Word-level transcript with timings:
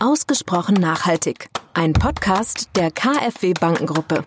Ausgesprochen 0.00 0.74
nachhaltig. 0.74 1.48
Ein 1.72 1.92
Podcast 1.92 2.68
der 2.74 2.90
KfW 2.90 3.54
Bankengruppe. 3.58 4.24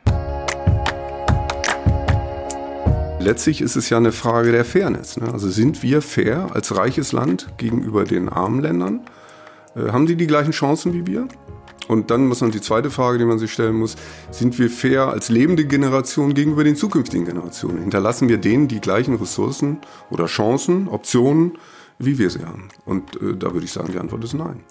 Letztlich 3.19 3.59
ist 3.59 3.75
es 3.75 3.89
ja 3.89 3.97
eine 3.97 4.13
Frage 4.13 4.53
der 4.53 4.63
Fairness. 4.63 5.17
Ne? 5.17 5.31
Also 5.31 5.49
sind 5.49 5.83
wir 5.83 6.01
fair 6.01 6.49
als 6.53 6.75
reiches 6.75 7.11
Land 7.11 7.49
gegenüber 7.57 8.05
den 8.05 8.29
armen 8.29 8.61
Ländern? 8.61 9.01
Äh, 9.75 9.91
haben 9.91 10.05
die 10.05 10.15
die 10.15 10.27
gleichen 10.27 10.51
Chancen 10.51 10.93
wie 10.93 11.05
wir? 11.05 11.27
Und 11.89 12.11
dann 12.11 12.27
muss 12.27 12.41
man 12.41 12.51
die 12.51 12.61
zweite 12.61 12.89
Frage, 12.89 13.17
die 13.17 13.25
man 13.25 13.37
sich 13.37 13.51
stellen 13.51 13.75
muss, 13.75 13.97
sind 14.31 14.57
wir 14.59 14.69
fair 14.69 15.09
als 15.09 15.27
lebende 15.29 15.65
Generation 15.65 16.33
gegenüber 16.33 16.63
den 16.63 16.77
zukünftigen 16.77 17.25
Generationen? 17.25 17.79
Hinterlassen 17.79 18.29
wir 18.29 18.37
denen 18.37 18.69
die 18.69 18.79
gleichen 18.79 19.15
Ressourcen 19.15 19.79
oder 20.09 20.27
Chancen, 20.27 20.87
Optionen, 20.87 21.57
wie 21.99 22.17
wir 22.17 22.29
sie 22.29 22.45
haben? 22.45 22.69
Und 22.85 23.21
äh, 23.21 23.35
da 23.35 23.53
würde 23.53 23.65
ich 23.65 23.73
sagen, 23.73 23.91
die 23.91 23.99
Antwort 23.99 24.23
ist 24.23 24.33
nein. 24.33 24.63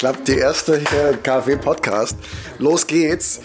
Klappt 0.00 0.28
die 0.28 0.38
erste 0.38 0.82
KfW-Podcast. 1.22 2.16
Los 2.58 2.86
geht's. 2.86 3.42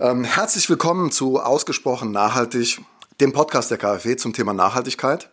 Ähm, 0.00 0.24
herzlich 0.24 0.68
willkommen 0.68 1.12
zu 1.12 1.38
Ausgesprochen 1.38 2.10
Nachhaltig, 2.10 2.80
dem 3.20 3.32
Podcast 3.32 3.70
der 3.70 3.78
KfW 3.78 4.16
zum 4.16 4.32
Thema 4.32 4.52
Nachhaltigkeit. 4.52 5.30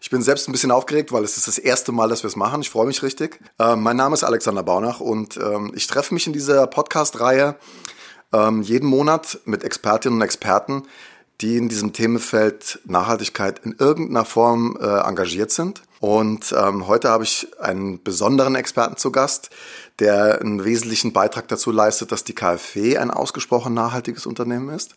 Ich 0.00 0.10
bin 0.10 0.20
selbst 0.20 0.48
ein 0.48 0.52
bisschen 0.52 0.72
aufgeregt, 0.72 1.12
weil 1.12 1.22
es 1.22 1.36
ist 1.36 1.46
das 1.46 1.58
erste 1.58 1.92
Mal, 1.92 2.08
dass 2.08 2.24
wir 2.24 2.26
es 2.26 2.34
machen. 2.34 2.60
Ich 2.60 2.70
freue 2.70 2.88
mich 2.88 3.04
richtig. 3.04 3.38
Ähm, 3.60 3.80
mein 3.84 3.96
Name 3.96 4.14
ist 4.14 4.24
Alexander 4.24 4.64
Baunach 4.64 4.98
und 4.98 5.36
ähm, 5.36 5.70
ich 5.76 5.86
treffe 5.86 6.12
mich 6.12 6.26
in 6.26 6.32
dieser 6.32 6.66
Podcast-Reihe 6.66 7.54
ähm, 8.32 8.62
jeden 8.62 8.88
Monat 8.88 9.38
mit 9.44 9.62
Expertinnen 9.62 10.18
und 10.18 10.24
Experten, 10.24 10.88
die 11.40 11.56
in 11.56 11.68
diesem 11.68 11.92
Themenfeld 11.92 12.80
Nachhaltigkeit 12.84 13.60
in 13.60 13.76
irgendeiner 13.78 14.24
Form 14.24 14.76
äh, 14.80 15.06
engagiert 15.06 15.52
sind. 15.52 15.82
Und 16.00 16.54
ähm, 16.56 16.86
heute 16.86 17.08
habe 17.08 17.24
ich 17.24 17.48
einen 17.60 18.02
besonderen 18.02 18.54
Experten 18.54 18.96
zu 18.96 19.10
Gast, 19.10 19.50
der 19.98 20.40
einen 20.40 20.64
wesentlichen 20.64 21.12
Beitrag 21.12 21.48
dazu 21.48 21.72
leistet, 21.72 22.12
dass 22.12 22.22
die 22.24 22.34
KfW 22.34 22.98
ein 22.98 23.10
ausgesprochen 23.10 23.74
nachhaltiges 23.74 24.26
Unternehmen 24.26 24.68
ist. 24.68 24.94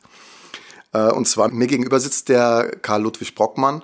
Äh, 0.94 1.12
und 1.12 1.28
zwar 1.28 1.50
mir 1.50 1.68
gegenüber 1.68 2.00
sitzt 2.00 2.30
der 2.30 2.72
Karl 2.82 3.02
Ludwig 3.02 3.34
Brockmann, 3.34 3.84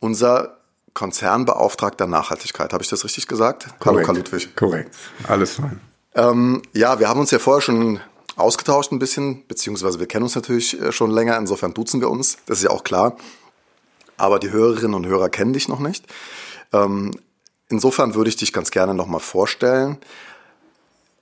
unser 0.00 0.58
Konzernbeauftragter 0.94 2.06
Nachhaltigkeit. 2.06 2.72
Habe 2.72 2.82
ich 2.82 2.88
das 2.88 3.04
richtig 3.04 3.28
gesagt? 3.28 3.66
Korrekt. 3.78 3.84
Hallo 3.84 4.02
Karl 4.02 4.16
Ludwig. 4.16 4.56
Korrekt. 4.56 4.94
Alles 5.28 5.54
fein. 5.56 5.80
Ähm, 6.14 6.62
ja, 6.72 6.98
wir 6.98 7.08
haben 7.08 7.20
uns 7.20 7.30
ja 7.30 7.38
vorher 7.38 7.60
schon 7.60 8.00
ausgetauscht 8.36 8.90
ein 8.90 8.98
bisschen, 8.98 9.46
beziehungsweise 9.46 10.00
wir 10.00 10.06
kennen 10.06 10.24
uns 10.24 10.34
natürlich 10.34 10.80
äh, 10.80 10.90
schon 10.90 11.10
länger, 11.10 11.36
insofern 11.38 11.74
duzen 11.74 12.00
wir 12.00 12.10
uns, 12.10 12.38
das 12.46 12.58
ist 12.58 12.64
ja 12.64 12.70
auch 12.70 12.84
klar. 12.84 13.16
Aber 14.16 14.38
die 14.38 14.50
Hörerinnen 14.50 14.94
und 14.94 15.06
Hörer 15.06 15.28
kennen 15.28 15.52
dich 15.52 15.68
noch 15.68 15.78
nicht. 15.78 16.06
Ähm, 16.72 17.12
insofern 17.68 18.14
würde 18.14 18.28
ich 18.28 18.36
dich 18.36 18.52
ganz 18.52 18.70
gerne 18.70 18.94
nochmal 18.94 19.20
vorstellen 19.20 19.98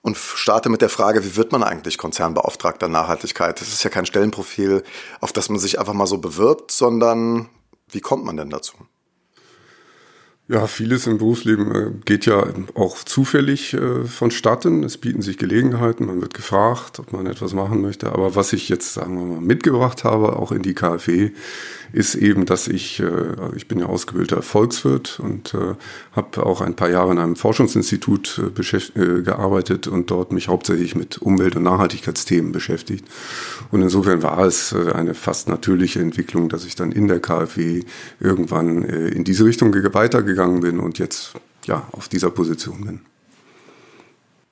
und 0.03 0.17
starte 0.17 0.69
mit 0.69 0.83
der 0.83 0.91
Frage, 0.91 1.25
wie 1.25 1.37
wird 1.37 1.53
man 1.53 1.63
eigentlich 1.63 1.97
Konzernbeauftragter 1.97 2.89
Nachhaltigkeit? 2.89 3.61
Das 3.61 3.69
ist 3.69 3.83
ja 3.85 3.91
kein 3.91 4.07
Stellenprofil, 4.07 4.85
auf 5.21 5.33
das 5.33 5.49
man 5.49 5.59
sich 5.59 5.79
einfach 5.79 5.95
mal 5.95 6.07
so 6.07 6.19
bewirbt, 6.19 6.71
sondern 6.71 7.49
wie 7.89 8.01
kommt 8.01 8.25
man 8.25 8.37
denn 8.37 8.51
dazu? 8.51 8.75
Ja, 10.47 10.67
vieles 10.67 11.07
im 11.07 11.17
Berufsleben 11.17 11.75
äh, 11.75 11.91
geht 12.05 12.27
ja 12.27 12.45
auch 12.75 13.03
zufällig 13.03 13.73
äh, 13.73 14.05
vonstatten. 14.05 14.85
Es 14.85 14.99
bieten 14.99 15.23
sich 15.23 15.39
Gelegenheiten, 15.39 16.05
man 16.05 16.21
wird 16.21 16.35
gefragt, 16.35 16.99
ob 16.99 17.15
man 17.15 17.25
etwas 17.25 17.55
machen 17.55 17.81
möchte. 17.81 18.13
Aber 18.13 18.37
was 18.37 18.53
ich 18.53 18.69
jetzt, 18.69 18.93
sagen 18.93 19.17
wir 19.17 19.25
mal, 19.25 19.41
mitgebracht 19.41 20.05
habe, 20.05 20.37
auch 20.37 20.53
in 20.53 20.61
die 20.61 20.75
KfW, 20.75 21.31
ist 21.95 22.15
eben, 22.15 22.45
dass 22.45 22.69
ich, 22.69 23.01
äh, 23.01 23.07
ich 23.57 23.69
bin 23.69 23.79
ja 23.79 23.87
ausgebildeter 23.87 24.43
Volkswirt 24.43 25.19
und 25.19 25.57
habe 26.13 26.45
auch 26.45 26.61
ein 26.61 26.75
paar 26.75 26.91
Jahre 26.91 27.13
in 27.13 27.19
einem 27.19 27.37
Forschungsinstitut 27.37 28.43
gearbeitet 29.25 29.87
und 29.87 30.11
dort 30.11 30.33
mich 30.33 30.49
hauptsächlich 30.49 30.95
mit 30.97 31.19
Umwelt- 31.19 31.57
und 31.57 31.63
Nachhaltigkeitsthemen 31.63 32.53
beschäftigt. 32.53 33.07
Und 33.71 33.83
insofern 33.83 34.23
war 34.23 34.41
es 34.41 34.75
eine 34.75 35.15
fast 35.15 35.49
natürliche 35.49 36.01
Entwicklung, 36.01 36.49
dass 36.49 36.65
ich 36.65 36.75
dann 36.75 36.91
in 36.91 37.07
der 37.07 37.21
KfW 37.21 37.85
irgendwann 38.19 38.83
in 38.83 39.23
diese 39.25 39.45
Richtung 39.45 39.73
weitergegangen 39.95 40.34
bin 40.61 40.81
und 40.81 40.99
jetzt 40.99 41.33
ja 41.65 41.87
auf 41.93 42.09
dieser 42.09 42.31
Position 42.31 42.85
bin. 42.85 43.01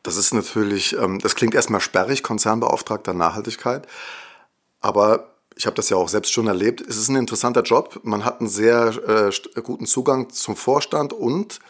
Das 0.02 0.16
ist 0.16 0.34
natürlich, 0.34 0.96
ähm, 0.98 1.18
das 1.20 1.36
klingt 1.36 1.54
erstmal 1.54 1.80
sperrig, 1.80 2.22
Konzernbeauftragter 2.22 3.14
Nachhaltigkeit. 3.14 3.86
Aber 4.80 5.32
ich 5.56 5.66
habe 5.66 5.76
das 5.76 5.90
ja 5.90 5.96
auch 5.96 6.08
selbst 6.08 6.32
schon 6.32 6.46
erlebt. 6.46 6.80
Es 6.80 6.96
ist 6.96 7.08
ein 7.08 7.16
interessanter 7.16 7.62
Job. 7.62 8.00
Man 8.02 8.24
hat 8.24 8.40
einen 8.40 8.48
sehr 8.48 8.88
äh, 9.08 9.60
guten 9.60 9.86
Zugang 9.86 10.30
zum 10.30 10.56
Vorstand 10.56 11.12
und 11.12 11.60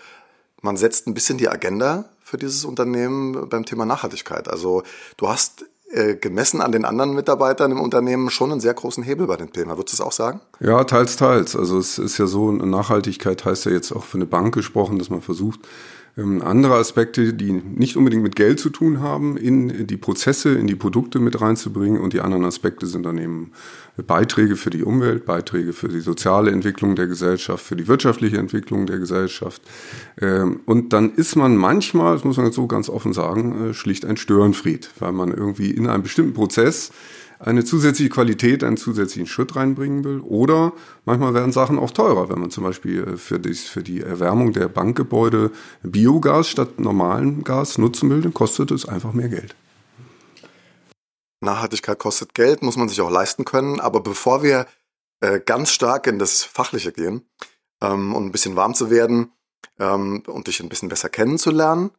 man 0.63 0.77
setzt 0.77 1.07
ein 1.07 1.15
bisschen 1.15 1.39
die 1.39 1.49
Agenda 1.49 2.05
für 2.23 2.39
dieses 2.39 2.65
Unternehmen 2.65 3.49
beim 3.49 3.67
Thema 3.67 3.85
Nachhaltigkeit. 3.85 4.49
Also 4.49 4.83
du 5.17 5.29
hast 5.29 5.67
äh, 5.93 6.17
gemessen 6.17 6.61
an 6.61 6.73
den 6.73 6.85
anderen 6.85 7.15
Mitarbeitern 7.15 7.71
im 7.71 7.81
Unternehmen 7.81 8.31
schon 8.31 8.51
einen 8.51 8.61
sehr 8.61 8.75
großen 8.75 9.05
Hebel 9.05 9.27
bei 9.27 9.37
dem 9.37 9.53
Thema. 9.53 9.77
Würdest 9.77 9.99
du 9.99 9.99
das 9.99 10.07
auch 10.07 10.13
sagen? 10.13 10.41
Ja, 10.59 10.85
teils, 10.85 11.17
teils. 11.17 11.55
Also 11.55 11.79
es 11.79 11.99
ist 11.99 12.17
ja 12.17 12.27
so, 12.27 12.51
Nachhaltigkeit 12.51 13.45
heißt 13.45 13.67
ja 13.67 13.73
jetzt 13.73 13.93
auch 13.93 14.05
für 14.05 14.17
eine 14.17 14.27
Bank 14.27 14.55
gesprochen, 14.55 14.99
dass 14.99 15.11
man 15.11 15.21
versucht, 15.21 15.61
ähm, 16.17 16.43
andere 16.43 16.75
Aspekte, 16.75 17.33
die 17.33 17.53
nicht 17.53 17.97
unbedingt 17.97 18.23
mit 18.23 18.37
Geld 18.37 18.61
zu 18.61 18.69
tun 18.69 19.01
haben, 19.01 19.37
in 19.37 19.87
die 19.87 19.97
Prozesse, 19.97 20.55
in 20.55 20.67
die 20.67 20.75
Produkte 20.75 21.19
mit 21.19 21.41
reinzubringen. 21.41 22.01
Und 22.01 22.13
die 22.13 22.21
anderen 22.21 22.45
Aspekte 22.45 22.87
sind 22.87 23.05
dann 23.05 23.17
eben 23.19 23.53
Beiträge 24.07 24.57
für 24.57 24.71
die 24.71 24.83
Umwelt, 24.83 25.25
Beiträge 25.25 25.73
für 25.73 25.89
die 25.89 26.01
soziale 26.01 26.51
Entwicklung 26.51 26.97
der 26.97 27.07
Gesellschaft, 27.07 27.65
für 27.65 27.77
die 27.77 27.89
wirtschaftliche 27.89 28.39
Entwicklung 28.39 28.87
der 28.87 28.99
Gesellschaft. 28.99 29.63
Ähm, 30.21 30.61
und 30.67 30.93
dann 30.93 31.15
ist 31.15 31.37
man 31.37 31.57
manchmal, 31.57 32.15
das 32.15 32.25
muss 32.25 32.37
man 32.37 32.53
so 32.53 32.67
ganz 32.67 32.89
offen 32.89 33.13
sagen, 33.13 33.71
äh, 33.71 33.75
schlicht 33.75 34.05
ein 34.05 34.17
Störenfried, 34.17 34.91
weil 34.99 35.13
man 35.13 35.33
irgendwie 35.33 35.71
in 35.71 35.87
einem 35.87 36.03
bestimmten 36.03 36.35
Prozess 36.35 36.93
eine 37.43 37.65
zusätzliche 37.65 38.11
Qualität, 38.11 38.63
einen 38.63 38.77
zusätzlichen 38.77 39.27
Schritt 39.27 39.57
reinbringen 39.57 40.05
will. 40.05 40.21
Oder 40.21 40.73
manchmal 41.05 41.35
werden 41.35 41.53
Sachen 41.53 41.79
auch 41.79 41.91
teurer, 41.91 42.29
wenn 42.29 42.39
man 42.39 42.51
zum 42.51 42.65
Beispiel 42.65 43.03
äh, 43.03 43.17
für 43.17 43.39
die, 43.39 43.55
für 43.55 43.83
die 43.83 44.01
Erwärmung 44.01 44.53
der 44.53 44.69
Bankgebäude 44.69 45.51
Biogas 45.83 46.49
statt 46.49 46.79
normalen 46.79 47.45
Gas 47.45 47.79
nutzen 47.79 48.11
will, 48.11 48.23
dann 48.23 48.35
kostet 48.35 48.71
es 48.71 48.89
einfach 48.89 49.13
mehr 49.13 49.29
Geld. 49.29 49.55
Nachhaltigkeit 51.41 51.99
kostet 51.99 52.35
Geld, 52.35 52.63
muss 52.63 52.77
man 52.77 52.89
sich 52.89 53.01
auch 53.01 53.11
leisten 53.11 53.45
können. 53.45 53.81
Aber 53.81 54.01
bevor 54.01 54.45
wir 54.45 54.67
äh, 55.21 55.41
ganz 55.41 55.71
stark 55.71 56.07
in 56.07 56.21
das 56.21 56.45
Fachliche 56.45 56.93
gehen 56.93 57.29
ähm, 57.83 58.15
und 58.15 58.27
ein 58.27 58.33
bisschen 58.33 58.55
warm 58.55 58.75
zu 58.75 58.91
werden 58.91 59.33
ähm, 59.81 60.23
und 60.27 60.47
dich 60.47 60.61
ein 60.61 60.69
bisschen 60.69 60.89
besser 60.89 61.09
kennenzulernen, 61.09 61.91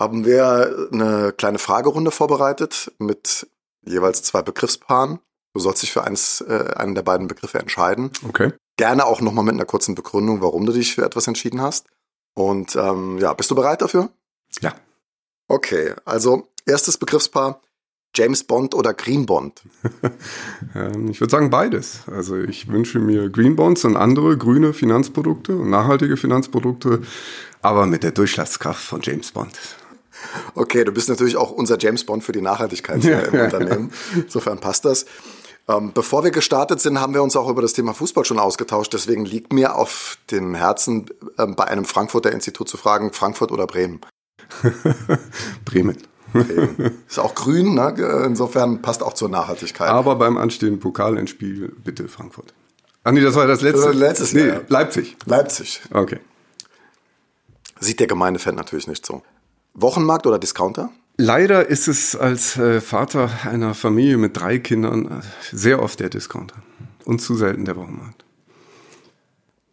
haben 0.00 0.24
wir 0.24 0.88
eine 0.92 1.34
kleine 1.36 1.58
Fragerunde 1.58 2.10
vorbereitet 2.10 2.92
mit 2.98 3.46
jeweils 3.82 4.22
zwei 4.22 4.42
Begriffspaaren. 4.42 5.18
Du 5.54 5.60
sollst 5.60 5.82
dich 5.82 5.92
für 5.92 6.04
eins, 6.04 6.40
äh, 6.42 6.72
einen 6.76 6.94
der 6.94 7.02
beiden 7.02 7.28
Begriffe 7.28 7.58
entscheiden. 7.58 8.10
Okay. 8.28 8.52
Gerne 8.76 9.06
auch 9.06 9.20
nochmal 9.20 9.44
mit 9.44 9.54
einer 9.54 9.64
kurzen 9.64 9.94
Begründung, 9.94 10.40
warum 10.40 10.66
du 10.66 10.72
dich 10.72 10.94
für 10.94 11.04
etwas 11.04 11.26
entschieden 11.26 11.60
hast. 11.60 11.86
Und 12.34 12.76
ähm, 12.76 13.18
ja, 13.18 13.32
bist 13.34 13.50
du 13.50 13.54
bereit 13.54 13.82
dafür? 13.82 14.10
Ja. 14.60 14.74
Okay, 15.48 15.94
also 16.04 16.48
erstes 16.66 16.98
Begriffspaar. 16.98 17.60
James 18.14 18.42
Bond 18.44 18.74
oder 18.74 18.94
Green 18.94 19.26
Bond? 19.26 19.62
Ähm, 20.74 21.08
ich 21.08 21.20
würde 21.20 21.30
sagen 21.30 21.50
beides. 21.50 22.02
Also 22.08 22.36
ich 22.36 22.68
wünsche 22.68 22.98
mir 22.98 23.30
Green 23.30 23.54
Bonds 23.54 23.84
und 23.84 23.96
andere 23.96 24.36
grüne 24.36 24.74
Finanzprodukte 24.74 25.56
und 25.56 25.70
nachhaltige 25.70 26.16
Finanzprodukte, 26.16 27.02
aber 27.62 27.86
mit 27.86 28.02
der 28.02 28.10
Durchschlagskraft 28.10 28.84
von 28.84 29.00
James 29.02 29.30
Bond. 29.30 29.52
Okay, 30.54 30.84
du 30.84 30.92
bist 30.92 31.08
natürlich 31.08 31.36
auch 31.36 31.50
unser 31.50 31.78
James 31.78 32.04
Bond 32.04 32.24
für 32.24 32.32
die 32.32 32.40
Nachhaltigkeit 32.40 33.02
ja, 33.04 33.20
im 33.20 33.40
Unternehmen. 33.40 33.92
Insofern 34.14 34.58
passt 34.58 34.84
das. 34.84 35.06
Ähm, 35.68 35.92
bevor 35.92 36.24
wir 36.24 36.30
gestartet 36.30 36.80
sind, 36.80 36.98
haben 36.98 37.12
wir 37.12 37.22
uns 37.22 37.36
auch 37.36 37.48
über 37.48 37.60
das 37.60 37.74
Thema 37.74 37.92
Fußball 37.92 38.24
schon 38.24 38.38
ausgetauscht. 38.38 38.92
Deswegen 38.94 39.26
liegt 39.26 39.52
mir 39.52 39.76
auf 39.76 40.18
dem 40.30 40.54
Herzen, 40.54 41.06
äh, 41.36 41.46
bei 41.46 41.64
einem 41.64 41.84
Frankfurter 41.84 42.32
Institut 42.32 42.68
zu 42.68 42.78
fragen, 42.78 43.12
Frankfurt 43.12 43.52
oder 43.52 43.66
Bremen? 43.66 44.00
Bremen. 45.64 45.98
Bremen. 46.32 47.02
Ist 47.06 47.18
auch 47.18 47.34
grün, 47.34 47.74
ne? 47.74 48.24
insofern 48.26 48.82
passt 48.82 49.02
auch 49.02 49.14
zur 49.14 49.28
Nachhaltigkeit. 49.28 49.88
Aber 49.88 50.16
beim 50.16 50.36
anstehenden 50.36 50.80
Pokalendspiel 50.80 51.72
bitte 51.84 52.08
Frankfurt. 52.08 52.54
Ach 53.04 53.12
nee, 53.12 53.20
das 53.20 53.34
war 53.34 53.46
das 53.46 53.60
letzte. 53.60 53.90
Letztes 53.92 54.34
nee, 54.34 54.46
Jahr. 54.46 54.62
Leipzig. 54.68 55.16
Leipzig. 55.24 55.80
Okay. 55.90 56.18
Sieht 57.80 58.00
der 58.00 58.06
Gemeindefan 58.06 58.54
natürlich 58.54 58.86
nicht 58.86 59.06
so. 59.06 59.22
Wochenmarkt 59.74 60.26
oder 60.26 60.38
Discounter? 60.38 60.90
Leider 61.16 61.66
ist 61.68 61.88
es 61.88 62.14
als 62.14 62.56
äh, 62.56 62.80
Vater 62.80 63.30
einer 63.44 63.74
Familie 63.74 64.18
mit 64.18 64.36
drei 64.36 64.58
Kindern 64.58 65.06
äh, 65.06 65.56
sehr 65.56 65.82
oft 65.82 65.98
der 65.98 66.10
Discounter 66.10 66.56
und 67.04 67.20
zu 67.20 67.34
selten 67.34 67.64
der 67.64 67.76
Wochenmarkt. 67.76 68.24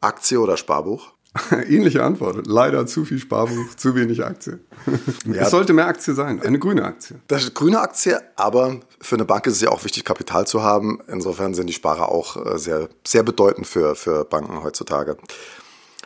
Aktie 0.01 0.39
oder 0.39 0.57
Sparbuch? 0.57 1.13
Ähnliche 1.67 2.03
Antwort. 2.03 2.47
Leider 2.47 2.87
zu 2.87 3.05
viel 3.05 3.19
Sparbuch, 3.19 3.75
zu 3.75 3.95
wenig 3.95 4.23
Aktie. 4.23 4.59
Ja, 5.25 5.43
es 5.43 5.51
sollte 5.51 5.73
mehr 5.73 5.87
Aktie 5.87 6.13
sein, 6.13 6.41
eine 6.41 6.59
grüne 6.59 6.83
Aktie. 6.83 7.19
Das 7.27 7.43
ist 7.43 7.55
grüne 7.55 7.79
Aktie, 7.79 8.19
aber 8.35 8.79
für 9.01 9.15
eine 9.15 9.25
Bank 9.25 9.47
ist 9.47 9.53
es 9.53 9.61
ja 9.61 9.69
auch 9.69 9.83
wichtig, 9.83 10.05
Kapital 10.05 10.47
zu 10.47 10.63
haben. 10.63 10.99
Insofern 11.07 11.53
sind 11.53 11.67
die 11.67 11.73
Sparer 11.73 12.09
auch 12.09 12.37
äh, 12.37 12.57
sehr, 12.57 12.89
sehr 13.05 13.23
bedeutend 13.23 13.67
für, 13.67 13.95
für 13.95 14.23
Banken 14.23 14.63
heutzutage. 14.63 15.17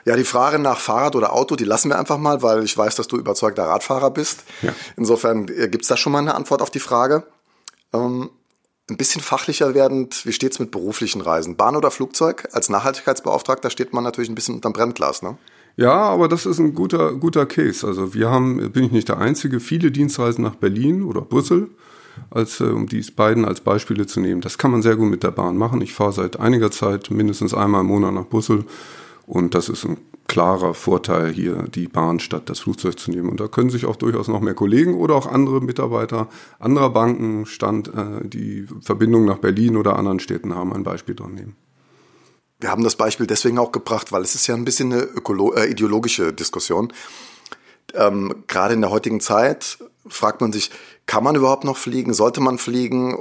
Ja, 0.06 0.16
die 0.16 0.24
Frage 0.24 0.60
nach 0.60 0.80
Fahrrad 0.80 1.16
oder 1.16 1.34
Auto, 1.34 1.56
die 1.56 1.66
lassen 1.66 1.90
wir 1.90 2.00
einfach 2.00 2.18
mal, 2.18 2.42
weil 2.42 2.63
ich 2.63 2.78
weiß, 2.78 2.96
dass 2.96 3.07
du 3.07 3.18
überzeugter 3.18 3.63
Radfahrer 3.63 4.12
bist. 4.12 4.44
Ja. 4.62 4.74
Insofern 4.98 5.48
äh, 5.48 5.68
gibt 5.68 5.84
es 5.84 5.88
da 5.88 5.98
schon 5.98 6.12
mal 6.12 6.19
eine 6.19 6.36
Antwort 6.36 6.62
auf 6.62 6.69
die 6.69 6.80
Frage. 6.80 7.24
Ähm, 7.94 8.30
ein 8.90 8.98
bisschen 8.98 9.22
fachlicher 9.22 9.74
werdend, 9.74 10.25
wie 10.25 10.34
steht 10.34 10.54
es 10.54 10.60
mit 10.60 10.72
beruflichen 10.72 11.22
Reisen? 11.22 11.56
Bahn 11.56 11.75
oder 11.75 11.92
Flugzeug? 11.92 12.48
Als 12.51 12.69
Nachhaltigkeitsbeauftragter 12.69 13.69
steht 13.69 13.94
man 13.94 14.04
natürlich 14.04 14.30
ein 14.30 14.36
bisschen 14.36 14.56
unterm 14.56 14.74
Brennglas, 14.74 15.22
ne? 15.22 15.38
Ja, 15.75 15.94
aber 15.94 16.28
das 16.28 16.45
ist 16.45 16.60
ein 16.60 16.74
guter, 16.74 17.13
guter 17.13 17.45
Case. 17.45 17.88
Also 17.88 18.13
wir 18.13 18.30
haben, 18.30 18.72
bin 18.72 18.84
ich 18.84 18.92
nicht 18.92 19.07
der 19.07 19.18
Einzige, 19.18 19.60
viele 19.60 19.92
Dienstreisen 19.92 20.44
nach 20.44 20.56
Berlin 20.56 21.04
oder 21.04 21.22
Brüssel, 21.22 21.69
als, 22.31 22.60
äh, 22.60 22.66
um 22.66 22.88
die 22.88 23.02
beiden 23.12 23.45
als 23.45 23.62
Beispiele 23.62 24.06
zu 24.06 24.19
nehmen. 24.19 24.42
Das 24.42 24.57
kann 24.57 24.72
man 24.72 24.81
sehr 24.81 24.98
gut 24.98 25.10
mit 25.10 25.24
der 25.24 25.31
Bahn 25.31 25.56
machen. 25.56 25.80
Ich 25.81 25.94
fahre 25.94 26.12
seit 26.12 26.40
einiger 26.40 26.69
Zeit 26.72 27.12
mindestens 27.12 27.54
einmal 27.54 27.81
im 27.81 27.88
Monat 27.88 28.13
nach 28.13 28.28
Brüssel 28.28 28.66
und 29.30 29.54
das 29.54 29.70
ist 29.70 29.86
ein 29.86 29.98
klarer 30.28 30.74
Vorteil 30.74 31.31
hier, 31.31 31.68
die 31.68 31.88
Bahn 31.88 32.20
statt 32.20 32.50
das 32.50 32.62
Flugzeug 32.62 32.98
zu 32.98 33.12
nehmen. 33.12 33.30
Und 33.30 33.40
da 33.40 33.48
können 33.48 33.70
sich 33.70 33.86
auch 33.86 33.96
durchaus 33.96 34.28
noch 34.28 34.42
mehr 34.42 34.56
Kollegen 34.56 34.96
oder 34.96 35.14
auch 35.14 35.28
andere 35.28 35.62
Mitarbeiter 35.62 36.30
anderer 36.58 36.90
Banken, 36.90 37.46
Stand, 37.46 37.90
äh, 37.90 38.28
die 38.28 38.66
Verbindung 38.81 39.26
nach 39.26 39.38
Berlin 39.38 39.78
oder 39.78 39.98
anderen 39.98 40.20
Städten 40.20 40.56
haben, 40.56 40.74
ein 40.74 40.81
Beispiel 40.81 41.14
dran 41.14 41.36
nehmen. 41.36 41.56
Wir 42.60 42.72
haben 42.72 42.84
das 42.84 42.96
Beispiel 42.96 43.28
deswegen 43.28 43.60
auch 43.60 43.72
gebracht, 43.72 44.12
weil 44.12 44.24
es 44.24 44.34
ist 44.34 44.48
ja 44.48 44.56
ein 44.56 44.66
bisschen 44.66 44.92
eine 44.92 45.04
äh, 45.04 45.70
ideologische 45.70 46.34
Diskussion. 46.34 46.92
Ähm, 47.94 48.44
gerade 48.48 48.74
in 48.74 48.81
der 48.81 48.90
heutigen 48.90 49.20
Zeit 49.20 49.78
fragt 50.08 50.42
man 50.42 50.52
sich, 50.52 50.72
kann 51.06 51.24
man 51.24 51.36
überhaupt 51.36 51.66
noch 51.66 51.78
fliegen? 51.78 52.16
Sollte 52.16 52.42
man 52.42 52.58
fliegen? 52.58 53.16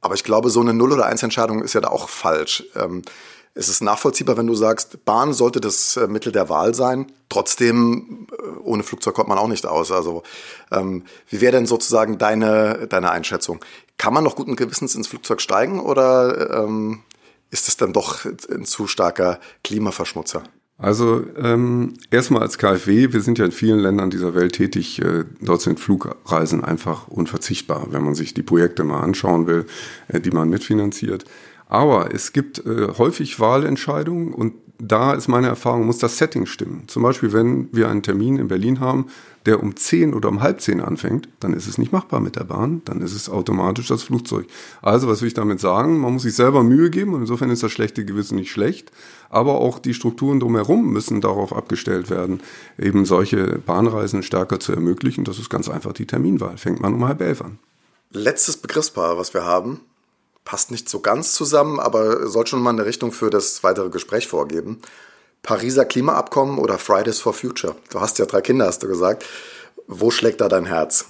Aber 0.00 0.14
ich 0.14 0.24
glaube, 0.24 0.48
so 0.48 0.60
eine 0.60 0.72
Null- 0.72 0.92
oder 0.92 1.04
Eins-Entscheidung 1.04 1.62
ist 1.62 1.74
ja 1.74 1.82
da 1.82 1.88
auch 1.88 2.08
falsch. 2.08 2.64
Ähm, 2.76 3.02
es 3.54 3.68
ist 3.68 3.82
nachvollziehbar, 3.82 4.36
wenn 4.36 4.48
du 4.48 4.54
sagst, 4.54 5.04
Bahn 5.04 5.32
sollte 5.32 5.60
das 5.60 5.96
äh, 5.96 6.08
Mittel 6.08 6.32
der 6.32 6.48
Wahl 6.48 6.74
sein. 6.74 7.06
Trotzdem, 7.28 8.26
äh, 8.32 8.58
ohne 8.62 8.82
Flugzeug 8.82 9.14
kommt 9.14 9.28
man 9.28 9.38
auch 9.38 9.48
nicht 9.48 9.64
aus. 9.64 9.92
Also, 9.92 10.24
ähm, 10.72 11.04
wie 11.28 11.40
wäre 11.40 11.52
denn 11.52 11.66
sozusagen 11.66 12.18
deine, 12.18 12.86
deine 12.88 13.12
Einschätzung? 13.12 13.60
Kann 13.96 14.12
man 14.12 14.24
noch 14.24 14.34
guten 14.34 14.56
Gewissens 14.56 14.96
ins 14.96 15.06
Flugzeug 15.06 15.40
steigen 15.40 15.78
oder 15.78 16.64
ähm, 16.64 17.02
ist 17.50 17.68
es 17.68 17.76
dann 17.76 17.92
doch 17.92 18.24
ein 18.24 18.64
zu 18.64 18.88
starker 18.88 19.38
Klimaverschmutzer? 19.62 20.42
Also 20.76 21.24
ähm, 21.36 21.94
erstmal 22.10 22.42
als 22.42 22.58
KfW, 22.58 23.12
wir 23.12 23.20
sind 23.20 23.38
ja 23.38 23.44
in 23.44 23.52
vielen 23.52 23.78
Ländern 23.78 24.10
dieser 24.10 24.34
Welt 24.34 24.54
tätig, 24.54 25.00
äh, 25.00 25.24
dort 25.40 25.62
sind 25.62 25.78
Flugreisen 25.78 26.64
einfach 26.64 27.06
unverzichtbar, 27.06 27.86
wenn 27.90 28.02
man 28.02 28.16
sich 28.16 28.34
die 28.34 28.42
Projekte 28.42 28.82
mal 28.82 29.00
anschauen 29.00 29.46
will, 29.46 29.66
äh, 30.08 30.20
die 30.20 30.32
man 30.32 30.48
mitfinanziert. 30.48 31.24
Aber 31.68 32.14
es 32.14 32.32
gibt 32.32 32.64
äh, 32.64 32.88
häufig 32.98 33.40
Wahlentscheidungen 33.40 34.32
und 34.32 34.54
da 34.78 35.12
ist 35.12 35.28
meine 35.28 35.46
Erfahrung, 35.46 35.86
muss 35.86 35.98
das 35.98 36.18
Setting 36.18 36.46
stimmen. 36.46 36.84
Zum 36.88 37.02
Beispiel, 37.02 37.32
wenn 37.32 37.68
wir 37.72 37.88
einen 37.88 38.02
Termin 38.02 38.38
in 38.38 38.48
Berlin 38.48 38.80
haben, 38.80 39.06
der 39.46 39.62
um 39.62 39.76
10 39.76 40.14
oder 40.14 40.28
um 40.28 40.40
halb 40.40 40.60
10 40.60 40.80
anfängt, 40.80 41.28
dann 41.40 41.52
ist 41.52 41.68
es 41.68 41.78
nicht 41.78 41.92
machbar 41.92 42.20
mit 42.20 42.36
der 42.36 42.44
Bahn, 42.44 42.82
dann 42.84 43.00
ist 43.00 43.14
es 43.14 43.28
automatisch 43.28 43.88
das 43.88 44.02
Flugzeug. 44.02 44.46
Also, 44.82 45.06
was 45.06 45.20
will 45.20 45.28
ich 45.28 45.34
damit 45.34 45.60
sagen? 45.60 45.98
Man 45.98 46.14
muss 46.14 46.22
sich 46.22 46.34
selber 46.34 46.64
Mühe 46.64 46.90
geben 46.90 47.14
und 47.14 47.20
insofern 47.20 47.50
ist 47.50 47.62
das 47.62 47.70
schlechte 47.70 48.04
Gewissen 48.04 48.36
nicht 48.36 48.50
schlecht. 48.50 48.90
Aber 49.30 49.60
auch 49.60 49.78
die 49.78 49.94
Strukturen 49.94 50.40
drumherum 50.40 50.92
müssen 50.92 51.20
darauf 51.20 51.54
abgestellt 51.54 52.10
werden, 52.10 52.40
eben 52.78 53.04
solche 53.04 53.58
Bahnreisen 53.58 54.22
stärker 54.22 54.60
zu 54.60 54.72
ermöglichen. 54.72 55.24
Das 55.24 55.38
ist 55.38 55.50
ganz 55.50 55.68
einfach 55.68 55.92
die 55.92 56.06
Terminwahl. 56.06 56.56
Fängt 56.56 56.80
man 56.80 56.94
um 56.94 57.06
halb 57.06 57.20
elf 57.20 57.42
an. 57.42 57.58
Letztes 58.10 58.56
Begriffspaar, 58.56 59.18
was 59.18 59.34
wir 59.34 59.44
haben, 59.44 59.80
passt 60.44 60.70
nicht 60.70 60.88
so 60.88 61.00
ganz 61.00 61.32
zusammen, 61.32 61.80
aber 61.80 62.26
soll 62.26 62.46
schon 62.46 62.62
mal 62.62 62.70
eine 62.70 62.86
Richtung 62.86 63.12
für 63.12 63.30
das 63.30 63.62
weitere 63.64 63.90
Gespräch 63.90 64.28
vorgeben. 64.28 64.80
Pariser 65.42 65.84
Klimaabkommen 65.84 66.58
oder 66.58 66.78
Fridays 66.78 67.20
for 67.20 67.34
Future? 67.34 67.76
Du 67.90 68.00
hast 68.00 68.18
ja 68.18 68.26
drei 68.26 68.40
Kinder, 68.40 68.66
hast 68.66 68.82
du 68.82 68.88
gesagt. 68.88 69.24
Wo 69.86 70.10
schlägt 70.10 70.40
da 70.40 70.48
dein 70.48 70.64
Herz? 70.64 71.06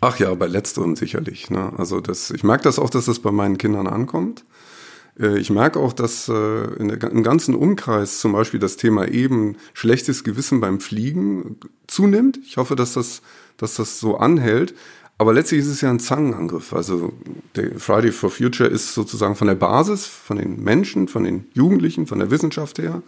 Ach 0.00 0.18
ja, 0.18 0.34
bei 0.34 0.46
letzterem 0.46 0.96
sicherlich. 0.96 1.48
Ne? 1.50 1.72
Also 1.76 2.00
das, 2.00 2.30
ich 2.30 2.42
merke 2.42 2.64
das 2.64 2.80
auch, 2.80 2.90
dass 2.90 3.04
das 3.04 3.20
bei 3.20 3.30
meinen 3.30 3.58
Kindern 3.58 3.86
ankommt. 3.86 4.44
Äh, 5.18 5.38
ich 5.38 5.50
merke 5.50 5.78
auch, 5.78 5.92
dass 5.92 6.28
äh, 6.28 6.32
im 6.32 7.22
ganzen 7.22 7.54
Umkreis 7.54 8.18
zum 8.18 8.32
Beispiel 8.32 8.58
das 8.58 8.76
Thema 8.76 9.06
eben 9.06 9.56
schlechtes 9.74 10.24
Gewissen 10.24 10.60
beim 10.60 10.80
Fliegen 10.80 11.60
zunimmt. 11.86 12.38
Ich 12.44 12.56
hoffe, 12.56 12.74
dass 12.74 12.94
das, 12.94 13.22
dass 13.56 13.76
das 13.76 14.00
so 14.00 14.16
anhält. 14.16 14.74
Aber 15.22 15.34
letztlich 15.34 15.60
ist 15.60 15.68
es 15.68 15.80
ja 15.82 15.88
ein 15.88 16.00
Zangenangriff. 16.00 16.72
Also 16.72 17.12
der 17.54 17.78
Friday 17.78 18.10
for 18.10 18.28
Future 18.28 18.68
ist 18.68 18.92
sozusagen 18.92 19.36
von 19.36 19.46
der 19.46 19.54
Basis, 19.54 20.04
von 20.04 20.36
den 20.36 20.60
Menschen, 20.64 21.06
von 21.06 21.22
den 21.22 21.46
Jugendlichen, 21.54 22.08
von 22.08 22.18
der 22.18 22.32
Wissenschaft 22.32 22.80
her. 22.80 23.02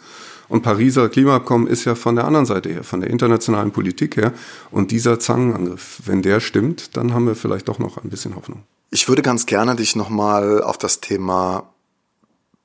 Und 0.49 0.63
Pariser 0.63 1.09
Klimaabkommen 1.09 1.67
ist 1.67 1.85
ja 1.87 1.97
von 1.97 2.15
der 2.15 2.25
anderen 2.25 2.47
Seite 2.47 2.69
her, 2.69 2.85
von 2.85 3.01
der 3.01 3.11
internationalen 3.11 3.73
Politik 3.73 4.17
her. 4.17 4.33
Und 4.71 4.93
dieser 4.93 5.19
Zangenangriff, 5.19 6.03
wenn 6.05 6.23
der 6.23 6.39
stimmt, 6.39 6.97
dann 6.97 7.15
haben 7.15 7.27
wir 7.27 7.35
vielleicht 7.35 7.67
doch 7.67 7.81
noch 7.81 7.97
ein 7.97 8.11
bisschen 8.11 8.37
Hoffnung. 8.37 8.63
Ich 8.93 9.09
würde 9.09 9.23
ganz 9.23 9.45
gerne 9.45 9.75
dich 9.75 9.97
nochmal 9.97 10.63
auf 10.63 10.79
das 10.79 11.01
Thema 11.01 11.69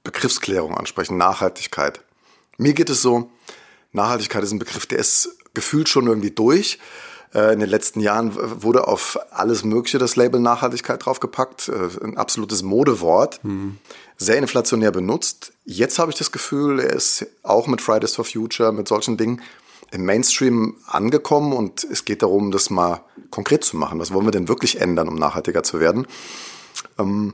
Begriffsklärung 0.04 0.78
ansprechen, 0.78 1.18
Nachhaltigkeit. 1.18 2.02
Mir 2.60 2.74
geht 2.74 2.92
es 2.92 3.02
so, 3.02 3.32
Nachhaltigkeit 3.94 4.44
ist 4.44 4.52
ein 4.52 4.60
Begriff, 4.60 4.86
der 4.86 5.00
ist 5.00 5.40
gefühlt 5.56 5.90
schon 5.90 6.06
irgendwie 6.06 6.30
durch. 6.30 6.78
Äh, 7.34 7.54
in 7.54 7.60
den 7.60 7.70
letzten 7.70 8.00
Jahren 8.00 8.34
wurde 8.36 8.88
auf 8.88 9.20
alles 9.32 9.64
Mögliche 9.64 9.98
das 9.98 10.16
Label 10.16 10.40
Nachhaltigkeit 10.40 11.06
draufgepackt. 11.06 11.70
Äh, 11.70 12.04
ein 12.04 12.18
absolutes 12.18 12.64
Modewort. 12.64 13.44
Mhm. 13.44 13.78
Sehr 14.18 14.38
inflationär 14.38 14.92
benutzt. 14.92 15.54
Jetzt 15.66 16.00
habe 16.00 16.12
ich 16.12 16.18
das 16.18 16.32
Gefühl, 16.32 16.80
er 16.80 16.94
ist 16.94 17.26
auch 17.44 17.68
mit 17.68 17.82
Fridays 17.82 18.16
for 18.16 18.26
Future, 18.26 18.72
mit 18.72 18.88
solchen 18.88 19.18
Dingen 19.18 19.42
im 19.92 20.06
Mainstream 20.06 20.76
angekommen 20.86 21.54
und 21.54 21.84
es 21.84 22.06
geht 22.06 22.22
darum, 22.22 22.52
das 22.52 22.70
mal 22.70 23.02
konkret 23.32 23.64
zu 23.64 23.78
machen. 23.78 24.00
Was 24.00 24.14
wollen 24.14 24.26
wir 24.26 24.32
denn 24.32 24.48
wirklich 24.48 24.82
ändern, 24.82 25.08
um 25.08 25.16
nachhaltiger 25.16 25.64
zu 25.64 25.80
werden? 25.80 26.06
Ähm, 26.98 27.34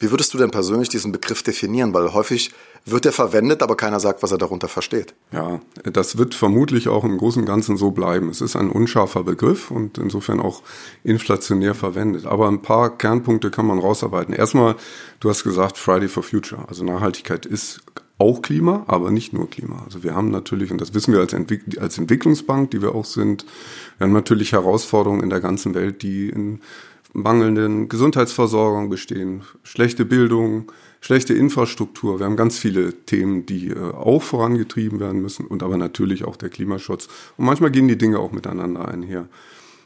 wie 0.00 0.10
würdest 0.10 0.32
du 0.32 0.38
denn 0.38 0.50
persönlich 0.50 0.88
diesen 0.88 1.12
Begriff 1.12 1.42
definieren? 1.42 1.92
Weil 1.92 2.12
häufig 2.14 2.50
wird 2.86 3.04
er 3.04 3.12
verwendet, 3.12 3.62
aber 3.62 3.76
keiner 3.76 4.00
sagt, 4.00 4.22
was 4.22 4.32
er 4.32 4.38
darunter 4.38 4.66
versteht. 4.66 5.14
Ja, 5.30 5.60
das 5.84 6.16
wird 6.16 6.34
vermutlich 6.34 6.88
auch 6.88 7.04
im 7.04 7.18
Großen 7.18 7.42
und 7.42 7.46
Ganzen 7.46 7.76
so 7.76 7.90
bleiben. 7.90 8.30
Es 8.30 8.40
ist 8.40 8.56
ein 8.56 8.70
unscharfer 8.70 9.22
Begriff 9.24 9.70
und 9.70 9.98
insofern 9.98 10.40
auch 10.40 10.62
inflationär 11.04 11.74
verwendet. 11.74 12.24
Aber 12.24 12.48
ein 12.48 12.62
paar 12.62 12.96
Kernpunkte 12.96 13.50
kann 13.50 13.66
man 13.66 13.78
rausarbeiten. 13.78 14.34
Erstmal, 14.34 14.76
du 15.20 15.28
hast 15.28 15.44
gesagt 15.44 15.76
Friday 15.76 16.08
for 16.08 16.22
Future. 16.22 16.64
Also 16.66 16.82
Nachhaltigkeit 16.82 17.44
ist 17.44 17.82
auch 18.16 18.42
Klima, 18.42 18.84
aber 18.86 19.10
nicht 19.10 19.32
nur 19.32 19.48
Klima. 19.48 19.82
Also 19.84 20.02
wir 20.02 20.14
haben 20.14 20.30
natürlich, 20.30 20.70
und 20.70 20.80
das 20.80 20.94
wissen 20.94 21.12
wir 21.12 21.20
als, 21.20 21.32
Entwick 21.32 21.80
als 21.80 21.96
Entwicklungsbank, 21.98 22.70
die 22.70 22.82
wir 22.82 22.94
auch 22.94 23.06
sind, 23.06 23.46
wir 23.98 24.06
haben 24.06 24.12
natürlich 24.12 24.52
Herausforderungen 24.52 25.22
in 25.22 25.30
der 25.30 25.40
ganzen 25.40 25.74
Welt, 25.74 26.02
die 26.02 26.28
in 26.28 26.60
mangelnden 27.12 27.88
Gesundheitsversorgung 27.88 28.88
bestehen, 28.88 29.42
schlechte 29.62 30.04
Bildung, 30.04 30.70
schlechte 31.00 31.34
Infrastruktur. 31.34 32.18
Wir 32.18 32.26
haben 32.26 32.36
ganz 32.36 32.58
viele 32.58 32.92
Themen, 33.04 33.46
die 33.46 33.68
äh, 33.68 33.78
auch 33.78 34.22
vorangetrieben 34.22 35.00
werden 35.00 35.20
müssen 35.20 35.46
und 35.46 35.62
aber 35.62 35.76
natürlich 35.76 36.24
auch 36.24 36.36
der 36.36 36.50
Klimaschutz. 36.50 37.08
Und 37.36 37.46
manchmal 37.46 37.70
gehen 37.70 37.88
die 37.88 37.98
Dinge 37.98 38.18
auch 38.18 38.32
miteinander 38.32 38.88
einher. 38.88 39.28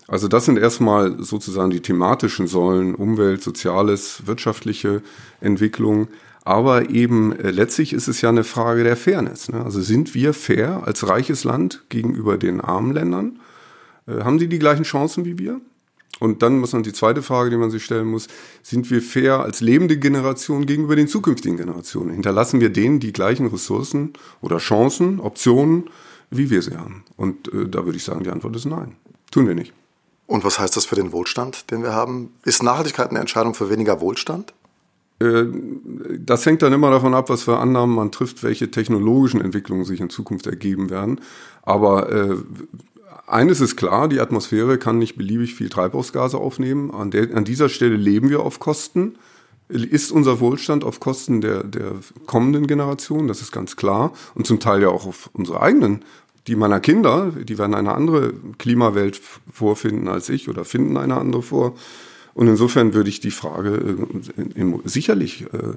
Also 0.06 0.28
das 0.28 0.44
sind 0.44 0.58
erstmal 0.58 1.22
sozusagen 1.22 1.70
die 1.70 1.80
thematischen 1.80 2.46
Säulen, 2.46 2.94
Umwelt, 2.94 3.42
Soziales, 3.42 4.26
wirtschaftliche 4.26 5.02
Entwicklung. 5.40 6.08
Aber 6.44 6.90
eben 6.90 7.32
äh, 7.38 7.50
letztlich 7.50 7.94
ist 7.94 8.08
es 8.08 8.20
ja 8.20 8.28
eine 8.28 8.44
Frage 8.44 8.84
der 8.84 8.96
Fairness. 8.96 9.48
Ne? 9.48 9.64
Also 9.64 9.80
sind 9.80 10.14
wir 10.14 10.34
fair 10.34 10.82
als 10.84 11.08
reiches 11.08 11.44
Land 11.44 11.84
gegenüber 11.88 12.36
den 12.36 12.60
armen 12.60 12.92
Ländern? 12.92 13.40
Äh, 14.06 14.24
haben 14.24 14.38
die 14.38 14.48
die 14.48 14.58
gleichen 14.58 14.84
Chancen 14.84 15.24
wie 15.24 15.38
wir? 15.38 15.60
Und 16.20 16.42
dann 16.42 16.58
muss 16.58 16.72
man 16.72 16.82
die 16.82 16.92
zweite 16.92 17.22
Frage, 17.22 17.50
die 17.50 17.56
man 17.56 17.70
sich 17.70 17.84
stellen 17.84 18.06
muss, 18.06 18.28
sind 18.62 18.90
wir 18.90 19.02
fair 19.02 19.40
als 19.40 19.60
lebende 19.60 19.98
Generation 19.98 20.64
gegenüber 20.66 20.96
den 20.96 21.08
zukünftigen 21.08 21.56
Generationen? 21.56 22.10
Hinterlassen 22.10 22.60
wir 22.60 22.70
denen 22.70 23.00
die 23.00 23.12
gleichen 23.12 23.46
Ressourcen 23.46 24.12
oder 24.40 24.58
Chancen, 24.58 25.20
Optionen, 25.20 25.90
wie 26.30 26.50
wir 26.50 26.62
sie 26.62 26.76
haben? 26.76 27.04
Und 27.16 27.52
äh, 27.52 27.68
da 27.68 27.84
würde 27.84 27.96
ich 27.96 28.04
sagen, 28.04 28.22
die 28.22 28.30
Antwort 28.30 28.54
ist 28.56 28.64
nein. 28.64 28.96
Tun 29.30 29.48
wir 29.48 29.54
nicht. 29.54 29.72
Und 30.26 30.44
was 30.44 30.58
heißt 30.58 30.76
das 30.76 30.86
für 30.86 30.94
den 30.94 31.12
Wohlstand, 31.12 31.70
den 31.70 31.82
wir 31.82 31.92
haben? 31.92 32.30
Ist 32.44 32.62
Nachhaltigkeit 32.62 33.10
eine 33.10 33.20
Entscheidung 33.20 33.54
für 33.54 33.68
weniger 33.68 34.00
Wohlstand? 34.00 34.54
Äh, 35.20 35.44
das 36.18 36.46
hängt 36.46 36.62
dann 36.62 36.72
immer 36.72 36.90
davon 36.90 37.14
ab, 37.14 37.28
was 37.28 37.42
für 37.42 37.58
Annahmen 37.58 37.94
man 37.94 38.12
trifft, 38.12 38.42
welche 38.42 38.70
technologischen 38.70 39.40
Entwicklungen 39.40 39.84
sich 39.84 40.00
in 40.00 40.10
Zukunft 40.10 40.46
ergeben 40.46 40.90
werden. 40.90 41.20
Aber 41.62 42.10
äh, 42.10 42.36
eines 43.26 43.60
ist 43.60 43.76
klar, 43.76 44.08
die 44.08 44.20
Atmosphäre 44.20 44.78
kann 44.78 44.98
nicht 44.98 45.16
beliebig 45.16 45.54
viel 45.54 45.68
Treibhausgase 45.68 46.38
aufnehmen. 46.38 46.90
An, 46.90 47.10
der, 47.10 47.34
an 47.34 47.44
dieser 47.44 47.68
Stelle 47.68 47.96
leben 47.96 48.30
wir 48.30 48.40
auf 48.40 48.60
Kosten. 48.60 49.16
Ist 49.68 50.12
unser 50.12 50.40
Wohlstand 50.40 50.84
auf 50.84 51.00
Kosten 51.00 51.40
der, 51.40 51.64
der 51.64 51.92
kommenden 52.26 52.66
Generation, 52.66 53.28
das 53.28 53.40
ist 53.40 53.50
ganz 53.50 53.76
klar. 53.76 54.12
Und 54.34 54.46
zum 54.46 54.60
Teil 54.60 54.82
ja 54.82 54.88
auch 54.88 55.06
auf 55.06 55.30
unsere 55.32 55.62
eigenen, 55.62 56.04
die 56.46 56.54
meiner 56.54 56.80
Kinder, 56.80 57.32
die 57.32 57.56
werden 57.56 57.74
eine 57.74 57.94
andere 57.94 58.34
Klimawelt 58.58 59.20
vorfinden 59.50 60.08
als 60.08 60.28
ich 60.28 60.50
oder 60.50 60.66
finden 60.66 60.98
eine 60.98 61.16
andere 61.16 61.42
vor. 61.42 61.74
Und 62.34 62.48
insofern 62.48 62.94
würde 62.94 63.08
ich 63.08 63.20
die 63.20 63.30
Frage 63.30 63.96
äh, 64.56 64.78
sicherlich 64.84 65.42
äh, 65.52 65.74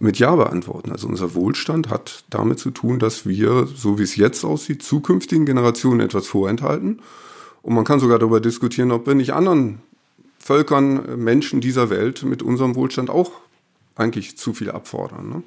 mit 0.00 0.18
Ja 0.18 0.34
beantworten. 0.34 0.90
Also 0.90 1.06
unser 1.06 1.34
Wohlstand 1.34 1.88
hat 1.88 2.24
damit 2.30 2.58
zu 2.58 2.72
tun, 2.72 2.98
dass 2.98 3.26
wir, 3.26 3.68
so 3.72 3.98
wie 3.98 4.02
es 4.02 4.16
jetzt 4.16 4.44
aussieht, 4.44 4.82
zukünftigen 4.82 5.46
Generationen 5.46 6.00
etwas 6.00 6.26
vorenthalten. 6.26 7.00
Und 7.62 7.74
man 7.74 7.84
kann 7.84 8.00
sogar 8.00 8.18
darüber 8.18 8.40
diskutieren, 8.40 8.90
ob 8.90 9.06
wir 9.06 9.14
nicht 9.14 9.32
anderen 9.32 9.80
Völkern, 10.38 11.22
Menschen 11.22 11.60
dieser 11.60 11.90
Welt 11.90 12.24
mit 12.24 12.42
unserem 12.42 12.74
Wohlstand 12.74 13.08
auch 13.08 13.32
eigentlich 13.94 14.36
zu 14.36 14.52
viel 14.52 14.70
abfordern. 14.70 15.28
Ne? 15.28 15.42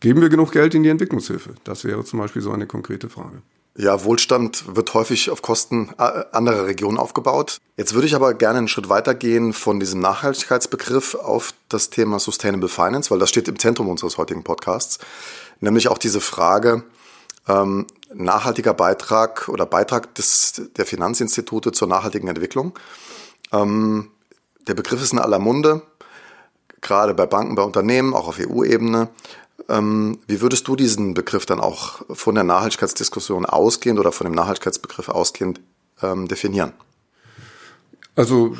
Geben 0.00 0.20
wir 0.20 0.28
genug 0.28 0.52
Geld 0.52 0.74
in 0.74 0.82
die 0.82 0.90
Entwicklungshilfe? 0.90 1.54
Das 1.64 1.84
wäre 1.84 2.04
zum 2.04 2.18
Beispiel 2.18 2.42
so 2.42 2.50
eine 2.50 2.66
konkrete 2.66 3.08
Frage. 3.08 3.40
Ja, 3.78 4.04
Wohlstand 4.04 4.74
wird 4.74 4.94
häufig 4.94 5.28
auf 5.30 5.42
Kosten 5.42 5.90
äh, 5.98 6.24
anderer 6.32 6.66
Regionen 6.66 6.96
aufgebaut. 6.96 7.58
Jetzt 7.76 7.92
würde 7.92 8.06
ich 8.06 8.14
aber 8.14 8.32
gerne 8.32 8.58
einen 8.58 8.68
Schritt 8.68 8.88
weitergehen 8.88 9.52
von 9.52 9.78
diesem 9.78 10.00
Nachhaltigkeitsbegriff 10.00 11.14
auf 11.14 11.52
das 11.68 11.90
Thema 11.90 12.18
Sustainable 12.18 12.70
Finance, 12.70 13.10
weil 13.10 13.18
das 13.18 13.28
steht 13.28 13.48
im 13.48 13.58
Zentrum 13.58 13.90
unseres 13.90 14.16
heutigen 14.16 14.44
Podcasts. 14.44 14.98
Nämlich 15.60 15.88
auch 15.88 15.98
diese 15.98 16.22
Frage, 16.22 16.84
ähm, 17.48 17.86
nachhaltiger 18.14 18.72
Beitrag 18.72 19.48
oder 19.48 19.66
Beitrag 19.66 20.14
des, 20.14 20.70
der 20.74 20.86
Finanzinstitute 20.86 21.70
zur 21.72 21.88
nachhaltigen 21.88 22.28
Entwicklung. 22.28 22.78
Ähm, 23.52 24.10
der 24.66 24.74
Begriff 24.74 25.02
ist 25.02 25.12
in 25.12 25.18
aller 25.18 25.38
Munde, 25.38 25.82
gerade 26.80 27.12
bei 27.12 27.26
Banken, 27.26 27.54
bei 27.54 27.62
Unternehmen, 27.62 28.14
auch 28.14 28.28
auf 28.28 28.38
EU-Ebene. 28.40 29.08
Ähm, 29.68 30.18
wie 30.26 30.40
würdest 30.40 30.68
du 30.68 30.76
diesen 30.76 31.14
Begriff 31.14 31.46
dann 31.46 31.60
auch 31.60 32.02
von 32.10 32.34
der 32.34 32.44
Nachhaltigkeitsdiskussion 32.44 33.46
ausgehend 33.46 33.98
oder 33.98 34.12
von 34.12 34.26
dem 34.26 34.34
Nachhaltigkeitsbegriff 34.34 35.08
ausgehend 35.08 35.60
ähm, 36.02 36.28
definieren? 36.28 36.72
Also 38.14 38.56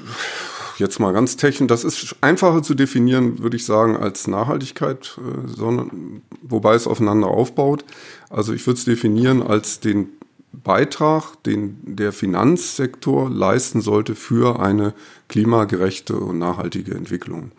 jetzt 0.79 1.01
mal 1.01 1.13
ganz 1.13 1.37
technisch, 1.37 1.69
das 1.69 1.85
ist 1.85 2.17
einfacher 2.21 2.63
zu 2.63 2.75
definieren, 2.75 3.39
würde 3.39 3.57
ich 3.57 3.65
sagen, 3.65 3.97
als 3.97 4.27
Nachhaltigkeit, 4.27 5.19
äh, 5.19 5.49
sondern 5.49 6.23
wobei 6.43 6.75
es 6.75 6.87
aufeinander 6.87 7.29
aufbaut. 7.29 7.85
Also 8.29 8.53
ich 8.53 8.67
würde 8.67 8.79
es 8.79 8.85
definieren 8.85 9.43
als 9.43 9.81
den 9.81 10.09
Beitrag, 10.53 11.43
den 11.45 11.79
der 11.85 12.13
Finanzsektor 12.13 13.31
leisten 13.31 13.81
sollte 13.81 14.15
für 14.15 14.61
eine 14.61 14.95
klimagerechte 15.29 16.17
und 16.17 16.39
nachhaltige 16.39 16.95
Entwicklung. 16.95 17.53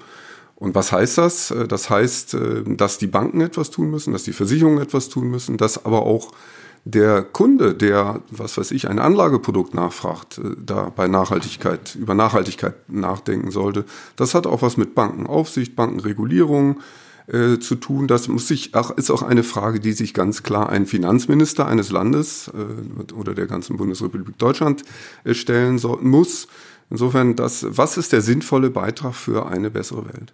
Und 0.59 0.73
was 0.73 0.91
heißt 0.91 1.19
das? 1.19 1.51
Äh, 1.51 1.67
das 1.67 1.89
heißt, 1.89 2.33
äh, 2.33 2.63
dass 2.65 2.97
die 2.97 3.07
Banken 3.07 3.41
etwas 3.41 3.69
tun 3.69 3.89
müssen, 3.89 4.13
dass 4.13 4.23
die 4.23 4.33
Versicherungen 4.33 4.81
etwas 4.81 5.09
tun 5.09 5.29
müssen, 5.29 5.57
dass 5.57 5.85
aber 5.85 6.03
auch 6.03 6.31
der 6.83 7.21
Kunde, 7.21 7.75
der, 7.75 8.21
was 8.31 8.57
weiß 8.57 8.71
ich, 8.71 8.87
ein 8.89 8.99
Anlageprodukt 8.99 9.73
nachfragt, 9.73 10.39
äh, 10.39 10.55
da 10.57 10.91
bei 10.95 11.07
Nachhaltigkeit, 11.07 11.95
über 11.95 12.15
Nachhaltigkeit 12.15 12.89
nachdenken 12.89 13.51
sollte. 13.51 13.85
Das 14.15 14.33
hat 14.33 14.47
auch 14.47 14.61
was 14.61 14.77
mit 14.77 14.95
Bankenaufsicht, 14.95 15.75
Bankenregulierung 15.75 16.79
äh, 17.27 17.59
zu 17.59 17.75
tun. 17.75 18.07
Das 18.07 18.27
muss 18.27 18.47
sich 18.47 18.73
auch, 18.73 18.91
ist 18.91 19.11
auch 19.11 19.21
eine 19.21 19.43
Frage, 19.43 19.79
die 19.79 19.91
sich 19.91 20.13
ganz 20.13 20.41
klar 20.41 20.69
ein 20.69 20.87
Finanzminister 20.87 21.67
eines 21.67 21.91
Landes 21.91 22.49
äh, 22.49 23.13
oder 23.13 23.35
der 23.35 23.45
ganzen 23.45 23.77
Bundesrepublik 23.77 24.37
Deutschland 24.39 24.83
äh, 25.23 25.33
stellen 25.33 25.77
so, 25.77 25.99
muss. 26.01 26.47
Insofern, 26.89 27.35
das, 27.35 27.65
was 27.69 27.97
ist 27.97 28.13
der 28.13 28.21
sinnvolle 28.21 28.69
Beitrag 28.69 29.13
für 29.13 29.47
eine 29.47 29.69
bessere 29.69 30.05
Welt? 30.05 30.33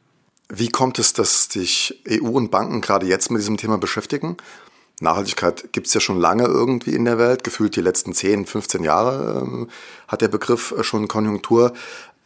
Wie 0.55 0.69
kommt 0.69 0.99
es, 0.99 1.13
dass 1.13 1.45
sich 1.45 1.99
EU 2.07 2.27
und 2.27 2.51
Banken 2.51 2.81
gerade 2.81 3.07
jetzt 3.07 3.31
mit 3.31 3.41
diesem 3.41 3.57
Thema 3.57 3.79
beschäftigen? 3.79 4.37
Nachhaltigkeit 5.01 5.73
gibt 5.73 5.87
es 5.87 5.95
ja 5.95 5.99
schon 5.99 6.19
lange 6.19 6.43
irgendwie 6.43 6.93
in 6.93 7.05
der 7.05 7.17
Welt. 7.17 7.43
Gefühlt 7.43 7.75
die 7.75 7.81
letzten 7.81 8.13
10, 8.13 8.45
15 8.45 8.83
Jahre 8.83 9.41
ähm, 9.41 9.67
hat 10.07 10.21
der 10.21 10.27
Begriff 10.27 10.71
äh, 10.77 10.83
schon 10.83 11.07
Konjunktur. 11.07 11.73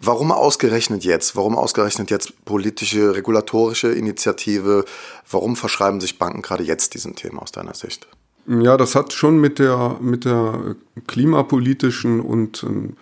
Warum 0.02 0.34
ausgerechnet 0.34 1.06
jetzt? 1.06 1.38
Warum 1.38 1.56
ausgerechnet 1.56 2.12
jetzt 2.12 2.44
politische, 2.44 3.16
regulatorische 3.16 3.94
Initiative? 3.94 4.84
Warum 5.32 5.56
verschreiben 5.56 6.02
sich 6.02 6.20
Banken 6.20 6.42
gerade 6.42 6.66
jetzt 6.66 6.96
diesem 6.96 7.16
Thema 7.16 7.44
aus 7.44 7.54
deiner 7.54 7.76
Sicht? 7.76 8.10
Ja, 8.46 8.76
das 8.76 8.94
hat 8.94 9.14
schon 9.14 9.40
mit 9.40 9.58
der, 9.58 10.00
mit 10.02 10.26
der 10.26 10.76
klimapolitischen 11.08 12.20
und 12.20 12.62
ähm, 12.64 12.98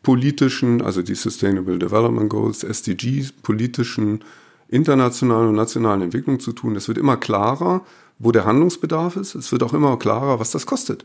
SDG-politischen, 0.00 0.82
also 0.82 1.02
die 1.02 1.14
Sustainable 1.14 1.78
Development 1.78 2.28
Goals, 2.28 2.64
SDG-politischen 2.64 4.24
internationalen 4.68 5.48
und 5.48 5.56
nationalen 5.56 6.02
Entwicklung 6.02 6.40
zu 6.40 6.52
tun. 6.52 6.76
Es 6.76 6.88
wird 6.88 6.98
immer 6.98 7.16
klarer, 7.16 7.84
wo 8.18 8.32
der 8.32 8.44
Handlungsbedarf 8.44 9.16
ist. 9.16 9.34
Es 9.34 9.52
wird 9.52 9.62
auch 9.62 9.74
immer 9.74 9.98
klarer, 9.98 10.40
was 10.40 10.52
das 10.52 10.66
kostet. 10.66 11.04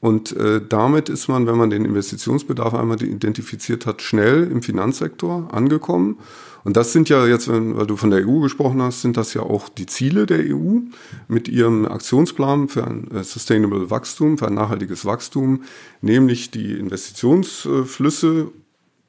Und 0.00 0.36
äh, 0.36 0.60
damit 0.66 1.08
ist 1.08 1.28
man, 1.28 1.46
wenn 1.46 1.56
man 1.56 1.70
den 1.70 1.84
Investitionsbedarf 1.84 2.74
einmal 2.74 3.02
identifiziert 3.02 3.84
hat, 3.86 4.00
schnell 4.00 4.44
im 4.44 4.62
Finanzsektor 4.62 5.52
angekommen. 5.52 6.18
Und 6.64 6.76
das 6.76 6.92
sind 6.92 7.08
ja 7.08 7.26
jetzt, 7.26 7.48
weil 7.48 7.86
du 7.86 7.96
von 7.96 8.10
der 8.10 8.26
EU 8.26 8.40
gesprochen 8.40 8.82
hast, 8.82 9.02
sind 9.02 9.16
das 9.16 9.34
ja 9.34 9.42
auch 9.42 9.68
die 9.68 9.86
Ziele 9.86 10.26
der 10.26 10.40
EU 10.54 10.80
mit 11.26 11.48
ihrem 11.48 11.86
Aktionsplan 11.86 12.68
für 12.68 12.86
ein 12.86 13.10
äh, 13.10 13.24
Sustainable 13.24 13.90
Wachstum, 13.90 14.38
für 14.38 14.46
ein 14.46 14.54
nachhaltiges 14.54 15.04
Wachstum, 15.04 15.62
nämlich 16.00 16.50
die 16.50 16.74
Investitionsflüsse 16.74 18.52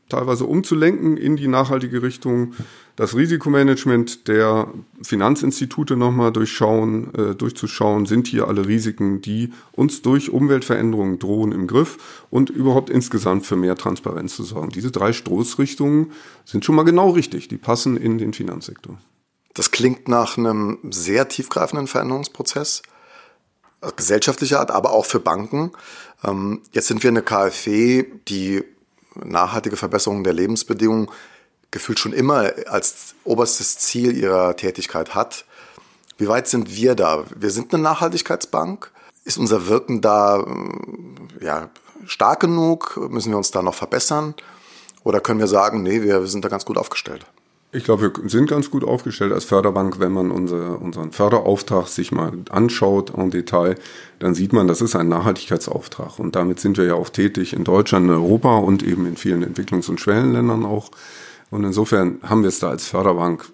teilweise 0.10 0.46
umzulenken 0.46 1.18
in 1.18 1.38
die 1.38 1.48
nachhaltige 1.48 2.02
Richtung, 2.02 2.54
das 2.96 3.16
Risikomanagement 3.16 4.28
der 4.28 4.68
Finanzinstitute 5.02 5.96
nochmal 5.96 6.34
durchschauen, 6.34 7.14
äh, 7.14 7.36
durchzuschauen, 7.36 8.06
sind 8.06 8.28
hier 8.28 8.48
alle 8.48 8.68
Risiken, 8.68 9.22
die 9.22 9.54
uns 9.72 10.02
durch 10.02 10.30
Umweltveränderungen 10.30 11.20
drohen, 11.20 11.52
im 11.52 11.68
Griff 11.68 12.26
und 12.30 12.50
überhaupt 12.50 12.90
insgesamt 12.90 13.46
für 13.46 13.56
mehr 13.56 13.76
Transparenz 13.76 14.36
zu 14.36 14.44
sorgen. 14.44 14.70
Diese 14.70 14.92
drei 14.92 15.14
Stoßrichtungen 15.14 16.12
sind 16.44 16.66
schon 16.66 16.76
mal 16.76 16.84
genau 16.84 17.12
richtig, 17.12 17.48
die 17.48 17.58
passen 17.58 17.96
in 17.96 18.18
den 18.18 18.34
Finanzsektor. 18.34 18.98
Das 19.54 19.72
klingt 19.72 20.08
nach 20.08 20.38
einem 20.38 20.80
sehr 20.90 21.28
tiefgreifenden 21.30 21.88
Veränderungsprozess 21.88 22.82
gesellschaftlicher 23.96 24.60
Art, 24.60 24.72
aber 24.72 24.92
auch 24.92 25.06
für 25.06 25.20
Banken. 25.20 25.72
Ähm, 26.24 26.62
jetzt 26.72 26.88
sind 26.88 27.04
wir 27.04 27.10
eine 27.10 27.22
KfW, 27.22 28.06
die 28.28 28.64
nachhaltige 29.16 29.78
Verbesserung 29.78 30.24
der 30.24 30.34
Lebensbedingungen 30.34 31.10
gefühlt 31.72 32.00
schon 32.00 32.14
immer 32.14 32.52
als 32.68 33.16
oberstes 33.24 33.78
Ziel 33.78 34.18
ihrer 34.18 34.56
Tätigkeit 34.56 35.16
hat. 35.16 35.46
Wie 36.18 36.28
weit 36.28 36.48
sind 36.48 36.76
wir 36.76 36.96
da? 36.96 37.24
Wir 37.36 37.52
sind 37.52 37.74
eine 37.74 37.84
Nachhaltigkeitsbank. 37.84 38.92
Ist 39.24 39.38
unser 39.38 39.68
Wirken 39.68 40.02
da 40.02 40.40
äh, 40.40 41.46
ja, 41.46 41.70
stark 42.06 42.40
genug? 42.42 42.98
Müssen 43.10 43.32
wir 43.32 43.38
uns 43.38 43.52
da 43.52 43.62
noch 43.62 43.76
verbessern? 43.76 44.34
Oder 45.04 45.22
können 45.22 45.40
wir 45.40 45.48
sagen, 45.48 45.84
nee, 45.84 46.02
wir 46.02 46.28
sind 46.28 46.44
da 46.44 46.50
ganz 46.50 46.66
gut 46.66 46.78
aufgestellt? 46.78 47.26
Ich 47.72 47.84
glaube, 47.84 48.12
wir 48.20 48.30
sind 48.32 48.50
ganz 48.50 48.72
gut 48.72 48.84
aufgestellt 48.84 49.32
als 49.32 49.46
Förderbank. 49.46 50.00
Wenn 50.00 50.12
man 50.12 50.32
unser, 50.32 50.82
unseren 50.82 51.12
Förderauftrag 51.12 51.88
sich 51.88 52.12
mal 52.12 52.32
anschaut 52.50 53.14
en 53.16 53.30
Detail, 53.30 53.76
dann 54.18 54.34
sieht 54.34 54.54
man, 54.54 54.68
das 54.68 54.82
ist 54.82 54.96
ein 54.96 55.08
Nachhaltigkeitsauftrag. 55.08 56.18
Und 56.18 56.36
damit 56.36 56.60
sind 56.60 56.78
wir 56.78 56.86
ja 56.86 56.96
auch 56.96 57.10
tätig 57.10 57.54
in 57.54 57.64
Deutschland, 57.64 58.08
in 58.08 58.12
Europa 58.12 58.58
und 58.58 58.82
eben 58.82 59.06
in 59.06 59.18
vielen 59.18 59.44
Entwicklungs- 59.44 59.88
und 59.88 60.00
Schwellenländern 60.00 60.66
auch. 60.66 60.90
Und 61.52 61.64
insofern 61.64 62.18
haben 62.24 62.42
wir 62.42 62.50
es 62.50 62.58
da 62.58 62.70
als 62.70 62.88
Förderbank, 62.88 63.46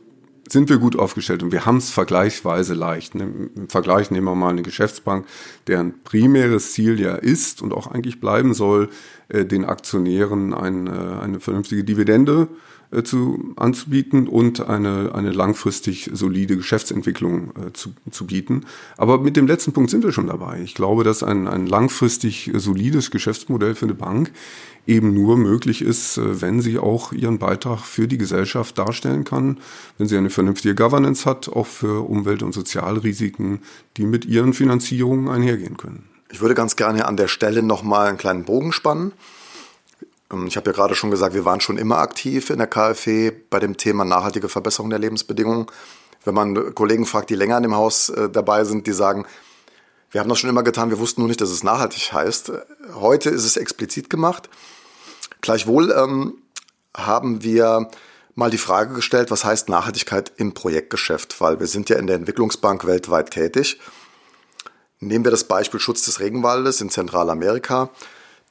sind 0.48 0.70
wir 0.70 0.78
gut 0.78 0.98
aufgestellt 0.98 1.44
und 1.44 1.52
wir 1.52 1.66
haben 1.66 1.78
es 1.78 1.90
vergleichsweise 1.90 2.74
leicht. 2.74 3.16
Im 3.16 3.68
Vergleich 3.68 4.12
nehmen 4.12 4.28
wir 4.28 4.36
mal 4.36 4.50
eine 4.50 4.62
Geschäftsbank, 4.62 5.26
deren 5.68 6.04
primäres 6.04 6.72
Ziel 6.72 7.02
ja 7.02 7.16
ist 7.16 7.62
und 7.62 7.74
auch 7.74 7.88
eigentlich 7.88 8.22
bleiben 8.22 8.54
soll, 8.54 8.90
äh, 9.28 9.44
den 9.44 9.66
Aktionären 9.66 10.54
eine, 10.54 11.20
eine 11.20 11.42
vernünftige 11.42 11.84
Dividende 11.84 12.44
äh, 12.44 12.56
zu, 13.04 13.54
anzubieten 13.56 14.28
und 14.28 14.68
eine, 14.68 15.14
eine 15.14 15.32
langfristig 15.32 16.10
solide 16.14 16.58
Geschäftsentwicklung 16.58 17.52
äh, 17.56 17.74
zu, 17.74 17.94
zu 18.12 18.26
bieten. 18.28 18.66
Aber 18.98 19.20
mit 19.20 19.38
dem 19.38 19.48
letzten 19.48 19.74
Punkt 19.74 19.90
sind 19.90 20.04
wir 20.04 20.12
schon 20.12 20.28
dabei. 20.28 20.62
Ich 20.64 20.76
glaube, 20.76 21.04
dass 21.04 21.24
ein, 21.24 21.48
ein 21.48 21.68
langfristig 21.68 22.52
solides 22.56 23.12
Geschäftsmodell 23.12 23.76
für 23.76 23.86
eine 23.86 23.96
Bank 23.96 24.32
eben 24.88 25.14
nur 25.14 25.38
möglich 25.38 25.82
ist, 25.82 26.18
äh, 26.18 26.42
wenn 26.42 26.62
sie 26.62 26.80
auch 26.80 27.12
ihren 27.12 27.40
Beitrag 27.40 27.80
für 27.80 28.08
die 28.08 28.18
Gesellschaft 28.18 28.78
darstellen 28.78 29.24
kann, 29.24 29.60
wenn 29.98 30.08
sie 30.08 30.18
eine 30.18 30.30
vernünftige 30.30 30.76
Governance 30.76 31.26
hat, 31.26 31.50
auch 31.50 31.68
für 31.68 32.08
Umwelt- 32.08 32.44
und 32.44 32.54
Sozialrisiken, 32.54 33.60
die 33.98 34.06
mit 34.06 34.26
ihren 34.26 34.54
Finanzierungen 34.54 35.30
einhergehen 35.30 35.78
können. 35.78 36.10
Ich 36.32 36.42
würde 36.42 36.56
ganz 36.56 36.76
gerne 36.76 37.06
an 37.06 37.18
der 37.18 37.28
Stelle 37.28 37.64
nochmal 37.64 38.08
einen 38.08 38.18
kleinen 38.18 38.46
Bogen 38.46 38.72
spannen. 38.72 39.14
Ähm, 40.32 40.48
ich 40.48 40.58
habe 40.58 40.70
ja 40.70 40.76
gerade 40.76 40.96
schon 40.96 41.12
gesagt, 41.12 41.34
wir 41.34 41.46
waren 41.46 41.62
schon 41.62 41.78
immer 41.78 41.98
aktiv 41.98 42.50
in 42.50 42.58
der 42.58 42.68
KfW 42.68 43.32
bei 43.50 43.60
dem 43.60 43.78
Thema 43.78 44.06
nachhaltige 44.06 44.50
Verbesserung 44.50 44.90
der 44.90 45.00
Lebensbedingungen. 45.00 45.68
Wenn 46.24 46.34
man 46.34 46.74
Kollegen 46.74 47.06
fragt, 47.06 47.30
die 47.30 47.36
länger 47.36 47.58
in 47.58 47.64
dem 47.64 47.76
Haus 47.76 48.10
äh, 48.10 48.30
dabei 48.30 48.64
sind, 48.64 48.88
die 48.88 48.94
sagen, 48.94 49.26
wir 50.12 50.22
haben 50.22 50.30
das 50.30 50.40
schon 50.40 50.50
immer 50.50 50.64
getan, 50.64 50.90
wir 50.90 51.00
wussten 51.00 51.22
nur 51.22 51.28
nicht, 51.28 51.42
dass 51.42 51.50
es 51.50 51.64
nachhaltig 51.64 52.14
heißt. 52.14 52.52
Heute 52.94 53.30
ist 53.30 53.44
es 53.44 53.58
explizit 53.58 54.10
gemacht. 54.10 54.50
Gleichwohl 55.42 55.92
ähm, 55.92 56.42
haben 56.96 57.44
wir 57.44 57.90
mal 58.34 58.50
die 58.50 58.58
Frage 58.58 58.94
gestellt, 58.94 59.32
was 59.32 59.44
heißt 59.44 59.70
Nachhaltigkeit 59.70 60.32
im 60.38 60.54
Projektgeschäft, 60.54 61.40
weil 61.42 61.60
wir 61.60 61.68
sind 61.68 61.90
ja 61.90 61.98
in 61.98 62.08
der 62.08 62.16
Entwicklungsbank 62.16 62.86
weltweit 62.86 63.32
tätig. 63.32 63.80
Nehmen 65.00 65.26
wir 65.26 65.32
das 65.32 65.44
Beispiel 65.44 65.80
Schutz 65.80 66.04
des 66.04 66.20
Regenwaldes 66.20 66.82
in 66.82 66.90
Zentralamerika 66.90 67.90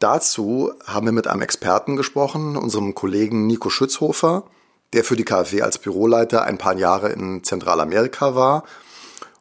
dazu 0.04 0.74
haben 0.84 1.06
wir 1.06 1.12
mit 1.12 1.26
einem 1.26 1.40
Experten 1.40 1.96
gesprochen, 1.96 2.58
unserem 2.58 2.94
Kollegen 2.94 3.46
Nico 3.46 3.70
Schützhofer, 3.70 4.44
der 4.92 5.02
für 5.02 5.16
die 5.16 5.24
KfW 5.24 5.62
als 5.62 5.78
Büroleiter 5.78 6.42
ein 6.42 6.58
paar 6.58 6.76
Jahre 6.76 7.08
in 7.08 7.42
Zentralamerika 7.42 8.34
war 8.34 8.64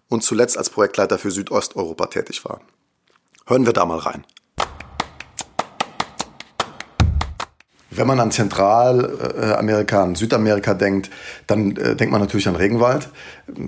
und 0.08 0.24
zuletzt 0.24 0.58
als 0.58 0.70
Projektleiter 0.70 1.20
für 1.20 1.32
Südosteuropa 1.32 2.06
tätig 2.06 2.46
war. 2.46 2.62
Hören 3.46 3.66
wir 3.66 3.74
da 3.74 3.86
mal 3.86 3.98
rein. 4.00 4.26
Wenn 7.98 8.08
man 8.08 8.20
an 8.20 8.32
Zentralamerika, 8.32 10.04
an 10.04 10.16
Südamerika 10.16 10.74
denkt, 10.74 11.10
dann 11.48 11.76
äh, 11.78 11.96
denkt 11.96 12.12
man 12.12 12.22
natürlich 12.22 12.48
an 12.48 12.56
Regenwald. 12.56 13.10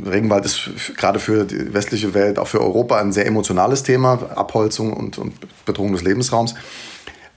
Regenwald 0.06 0.46
ist 0.46 0.70
gerade 0.98 1.20
für 1.20 1.46
die 1.46 1.74
westliche 1.74 2.14
Welt, 2.14 2.40
auch 2.40 2.48
für 2.48 2.62
Europa 2.62 3.00
ein 3.00 3.12
sehr 3.12 3.26
emotionales 3.26 3.84
Thema, 3.84 4.20
Abholzung 4.36 4.94
und, 4.94 5.18
und 5.18 5.34
Bedrohung 5.66 5.94
des 5.94 6.04
Lebensraums. 6.04 6.56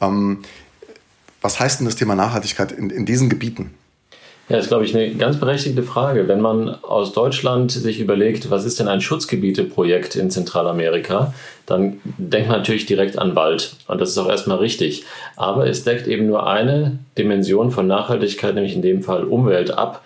Ähm, 0.00 0.38
was 1.40 1.60
heißt 1.60 1.80
denn 1.80 1.86
das 1.86 1.96
Thema 1.96 2.14
Nachhaltigkeit 2.14 2.72
in, 2.72 2.90
in 2.90 3.06
diesen 3.06 3.28
Gebieten? 3.28 3.74
Ja, 4.48 4.56
das 4.56 4.64
ist, 4.64 4.68
glaube 4.68 4.84
ich, 4.84 4.96
eine 4.96 5.10
ganz 5.14 5.38
berechtigte 5.38 5.82
Frage. 5.82 6.26
Wenn 6.26 6.40
man 6.40 6.70
aus 6.82 7.12
Deutschland 7.12 7.70
sich 7.70 8.00
überlegt, 8.00 8.50
was 8.50 8.64
ist 8.64 8.80
denn 8.80 8.88
ein 8.88 9.02
Schutzgebieteprojekt 9.02 10.16
in 10.16 10.30
Zentralamerika, 10.30 11.34
dann 11.66 12.00
denkt 12.16 12.48
man 12.48 12.58
natürlich 12.58 12.86
direkt 12.86 13.18
an 13.18 13.36
Wald. 13.36 13.74
Und 13.88 14.00
das 14.00 14.08
ist 14.08 14.18
auch 14.18 14.28
erstmal 14.28 14.56
richtig. 14.56 15.04
Aber 15.36 15.66
es 15.66 15.84
deckt 15.84 16.06
eben 16.06 16.26
nur 16.26 16.46
eine 16.46 16.98
Dimension 17.18 17.70
von 17.70 17.86
Nachhaltigkeit, 17.86 18.54
nämlich 18.54 18.74
in 18.74 18.80
dem 18.80 19.02
Fall 19.02 19.24
Umwelt 19.24 19.70
ab. 19.70 20.02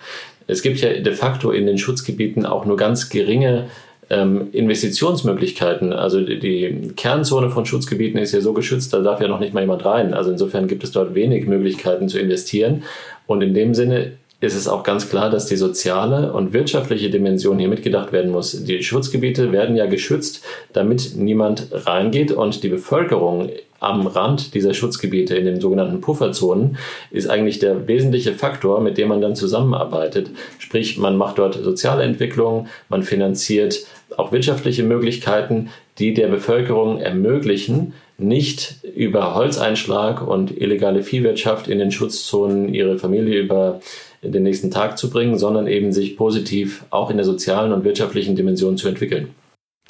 Es 0.48 0.62
gibt 0.62 0.80
ja 0.80 0.92
de 0.92 1.12
facto 1.12 1.52
in 1.52 1.66
den 1.66 1.78
Schutzgebieten 1.78 2.44
auch 2.44 2.64
nur 2.64 2.76
ganz 2.76 3.10
geringe 3.10 3.68
ähm, 4.10 4.48
Investitionsmöglichkeiten. 4.52 5.92
Also 5.92 6.20
die, 6.20 6.92
Kernzone 6.96 7.50
von 7.50 7.64
Schutzgebieten 7.64 8.18
ist 8.18 8.32
ja 8.32 8.40
so 8.40 8.52
geschützt, 8.52 8.92
da 8.92 9.00
darf 9.00 9.20
ja 9.20 9.28
noch 9.28 9.38
nicht 9.38 9.54
mal 9.54 9.60
jemand 9.60 9.84
rein. 9.84 10.14
Also 10.14 10.32
insofern 10.32 10.66
gibt 10.66 10.82
es 10.82 10.90
dort 10.90 11.14
wenig 11.14 11.46
Möglichkeiten 11.46 12.08
zu 12.08 12.18
investieren. 12.18 12.82
Und 13.26 13.40
in 13.40 13.54
dem 13.54 13.72
Sinne 13.72 14.12
ist 14.42 14.56
es 14.56 14.66
auch 14.66 14.82
ganz 14.82 15.08
klar, 15.08 15.30
dass 15.30 15.46
die 15.46 15.56
soziale 15.56 16.32
und 16.32 16.52
wirtschaftliche 16.52 17.10
Dimension 17.10 17.58
hier 17.58 17.68
mitgedacht 17.68 18.12
werden 18.12 18.32
muss. 18.32 18.64
Die 18.64 18.82
Schutzgebiete 18.82 19.52
werden 19.52 19.76
ja 19.76 19.86
geschützt, 19.86 20.44
damit 20.72 21.12
niemand 21.16 21.68
reingeht 21.70 22.32
und 22.32 22.64
die 22.64 22.68
Bevölkerung 22.68 23.50
am 23.78 24.06
Rand 24.06 24.54
dieser 24.54 24.74
Schutzgebiete 24.74 25.34
in 25.36 25.44
den 25.44 25.60
sogenannten 25.60 26.00
Pufferzonen 26.00 26.76
ist 27.10 27.28
eigentlich 27.28 27.58
der 27.58 27.88
wesentliche 27.88 28.32
Faktor, 28.32 28.80
mit 28.80 28.96
dem 28.96 29.08
man 29.08 29.20
dann 29.20 29.34
zusammenarbeitet. 29.34 30.30
Sprich, 30.58 30.98
man 30.98 31.16
macht 31.16 31.38
dort 31.38 31.54
soziale 31.54 32.04
Entwicklung, 32.04 32.68
man 32.88 33.02
finanziert 33.02 33.86
auch 34.16 34.30
wirtschaftliche 34.30 34.84
Möglichkeiten, 34.84 35.70
die 35.98 36.14
der 36.14 36.28
Bevölkerung 36.28 36.98
ermöglichen, 36.98 37.92
nicht 38.18 38.76
über 38.94 39.34
Holzeinschlag 39.34 40.26
und 40.26 40.56
illegale 40.56 41.02
Viehwirtschaft 41.02 41.66
in 41.66 41.78
den 41.78 41.90
Schutzzonen 41.90 42.72
ihre 42.72 42.98
Familie 42.98 43.40
über 43.40 43.80
den 44.22 44.42
nächsten 44.44 44.70
Tag 44.70 44.98
zu 44.98 45.10
bringen, 45.10 45.38
sondern 45.38 45.66
eben 45.66 45.92
sich 45.92 46.16
positiv 46.16 46.84
auch 46.90 47.10
in 47.10 47.16
der 47.16 47.26
sozialen 47.26 47.72
und 47.72 47.84
wirtschaftlichen 47.84 48.36
Dimension 48.36 48.76
zu 48.76 48.88
entwickeln. 48.88 49.34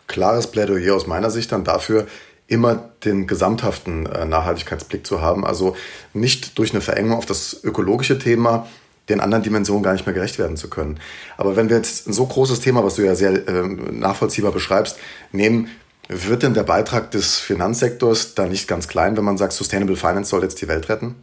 Klares 0.07 0.47
Plädoyer 0.47 0.95
aus 0.95 1.07
meiner 1.07 1.31
Sicht 1.31 1.53
dann 1.53 1.65
dafür, 1.65 2.07
immer 2.47 2.91
den 3.05 3.27
gesamthaften 3.27 4.07
äh, 4.07 4.25
Nachhaltigkeitsblick 4.25 5.07
zu 5.07 5.21
haben. 5.21 5.45
Also 5.45 5.77
nicht 6.13 6.59
durch 6.59 6.73
eine 6.73 6.81
Verengung 6.81 7.17
auf 7.17 7.27
das 7.27 7.63
ökologische 7.63 8.19
Thema 8.19 8.67
den 9.09 9.21
anderen 9.21 9.43
Dimensionen 9.43 9.83
gar 9.83 9.93
nicht 9.93 10.07
mehr 10.07 10.15
gerecht 10.15 10.39
werden 10.39 10.57
zu 10.57 10.71
können. 10.71 10.99
Aber 11.37 11.57
wenn 11.57 11.69
wir 11.69 11.77
jetzt 11.77 12.07
ein 12.07 12.13
so 12.13 12.25
großes 12.25 12.61
Thema, 12.61 12.85
was 12.85 12.95
du 12.95 13.03
ja 13.03 13.15
sehr 13.15 13.49
äh, 13.49 13.67
nachvollziehbar 13.91 14.53
beschreibst, 14.53 14.99
nehmen, 15.33 15.69
wird 16.09 16.43
denn 16.43 16.55
der 16.55 16.63
Beitrag 16.63 17.11
des 17.11 17.39
Finanzsektors 17.39 18.35
da 18.35 18.47
nicht 18.47 18.69
ganz 18.69 18.89
klein, 18.89 19.17
wenn 19.17 19.25
man 19.25 19.39
sagt, 19.39 19.55
Sustainable 19.55 19.97
Finance 19.97 20.31
soll 20.31 20.43
jetzt 20.43 20.61
die 20.61 20.69
Welt 20.69 20.89
retten? 20.89 21.17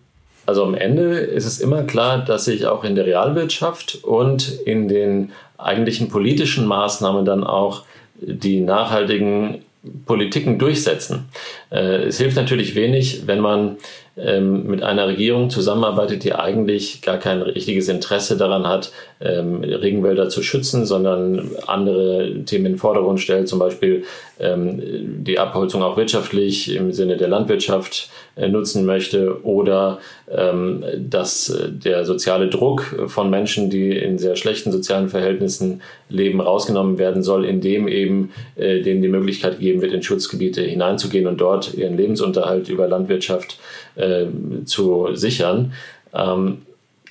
Also 0.49 0.63
am 0.63 0.73
Ende 0.73 1.19
ist 1.19 1.45
es 1.45 1.59
immer 1.59 1.83
klar, 1.83 2.25
dass 2.25 2.45
sich 2.45 2.65
auch 2.65 2.83
in 2.83 2.95
der 2.95 3.05
Realwirtschaft 3.05 3.99
und 4.03 4.49
in 4.65 4.87
den 4.87 5.31
eigentlichen 5.59 6.09
politischen 6.09 6.65
Maßnahmen 6.65 7.23
dann 7.23 7.43
auch 7.43 7.83
die 8.19 8.59
nachhaltigen 8.59 9.63
Politiken 10.07 10.57
durchsetzen. 10.57 11.29
Äh, 11.71 12.07
es 12.07 12.17
hilft 12.17 12.35
natürlich 12.35 12.73
wenig, 12.73 13.27
wenn 13.27 13.41
man 13.41 13.77
ähm, 14.17 14.65
mit 14.65 14.83
einer 14.83 15.07
Regierung 15.07 15.49
zusammenarbeitet, 15.49 16.23
die 16.23 16.33
eigentlich 16.33 17.01
gar 17.01 17.17
kein 17.17 17.41
richtiges 17.41 17.87
Interesse 17.87 18.35
daran 18.35 18.67
hat, 18.67 18.91
ähm, 19.21 19.63
Regenwälder 19.63 20.29
zu 20.29 20.41
schützen, 20.41 20.85
sondern 20.85 21.51
andere 21.67 22.43
Themen 22.45 22.65
in 22.65 22.71
den 22.73 22.77
Vordergrund 22.77 23.21
stellt, 23.21 23.47
zum 23.47 23.59
Beispiel 23.59 24.03
ähm, 24.39 24.81
die 25.23 25.39
Abholzung 25.39 25.83
auch 25.83 25.95
wirtschaftlich 25.95 26.75
im 26.75 26.91
Sinne 26.91 27.15
der 27.15 27.29
Landwirtschaft 27.29 28.09
nutzen 28.47 28.85
möchte 28.85 29.43
oder 29.43 29.99
ähm, 30.31 30.83
dass 30.97 31.53
der 31.67 32.05
soziale 32.05 32.47
Druck 32.47 33.07
von 33.07 33.29
Menschen, 33.29 33.69
die 33.69 33.91
in 33.91 34.17
sehr 34.17 34.35
schlechten 34.35 34.71
sozialen 34.71 35.09
Verhältnissen 35.09 35.81
leben, 36.07 36.39
rausgenommen 36.39 36.97
werden 36.97 37.23
soll, 37.23 37.45
indem 37.45 37.87
eben 37.87 38.31
äh, 38.55 38.81
denen 38.81 39.01
die 39.01 39.07
Möglichkeit 39.09 39.59
gegeben 39.59 39.81
wird, 39.81 39.93
in 39.93 40.03
Schutzgebiete 40.03 40.61
hineinzugehen 40.61 41.27
und 41.27 41.41
dort 41.41 41.73
ihren 41.73 41.97
Lebensunterhalt 41.97 42.69
über 42.69 42.87
Landwirtschaft 42.87 43.59
äh, 43.95 44.25
zu 44.65 45.09
sichern. 45.13 45.73
Ähm, 46.13 46.59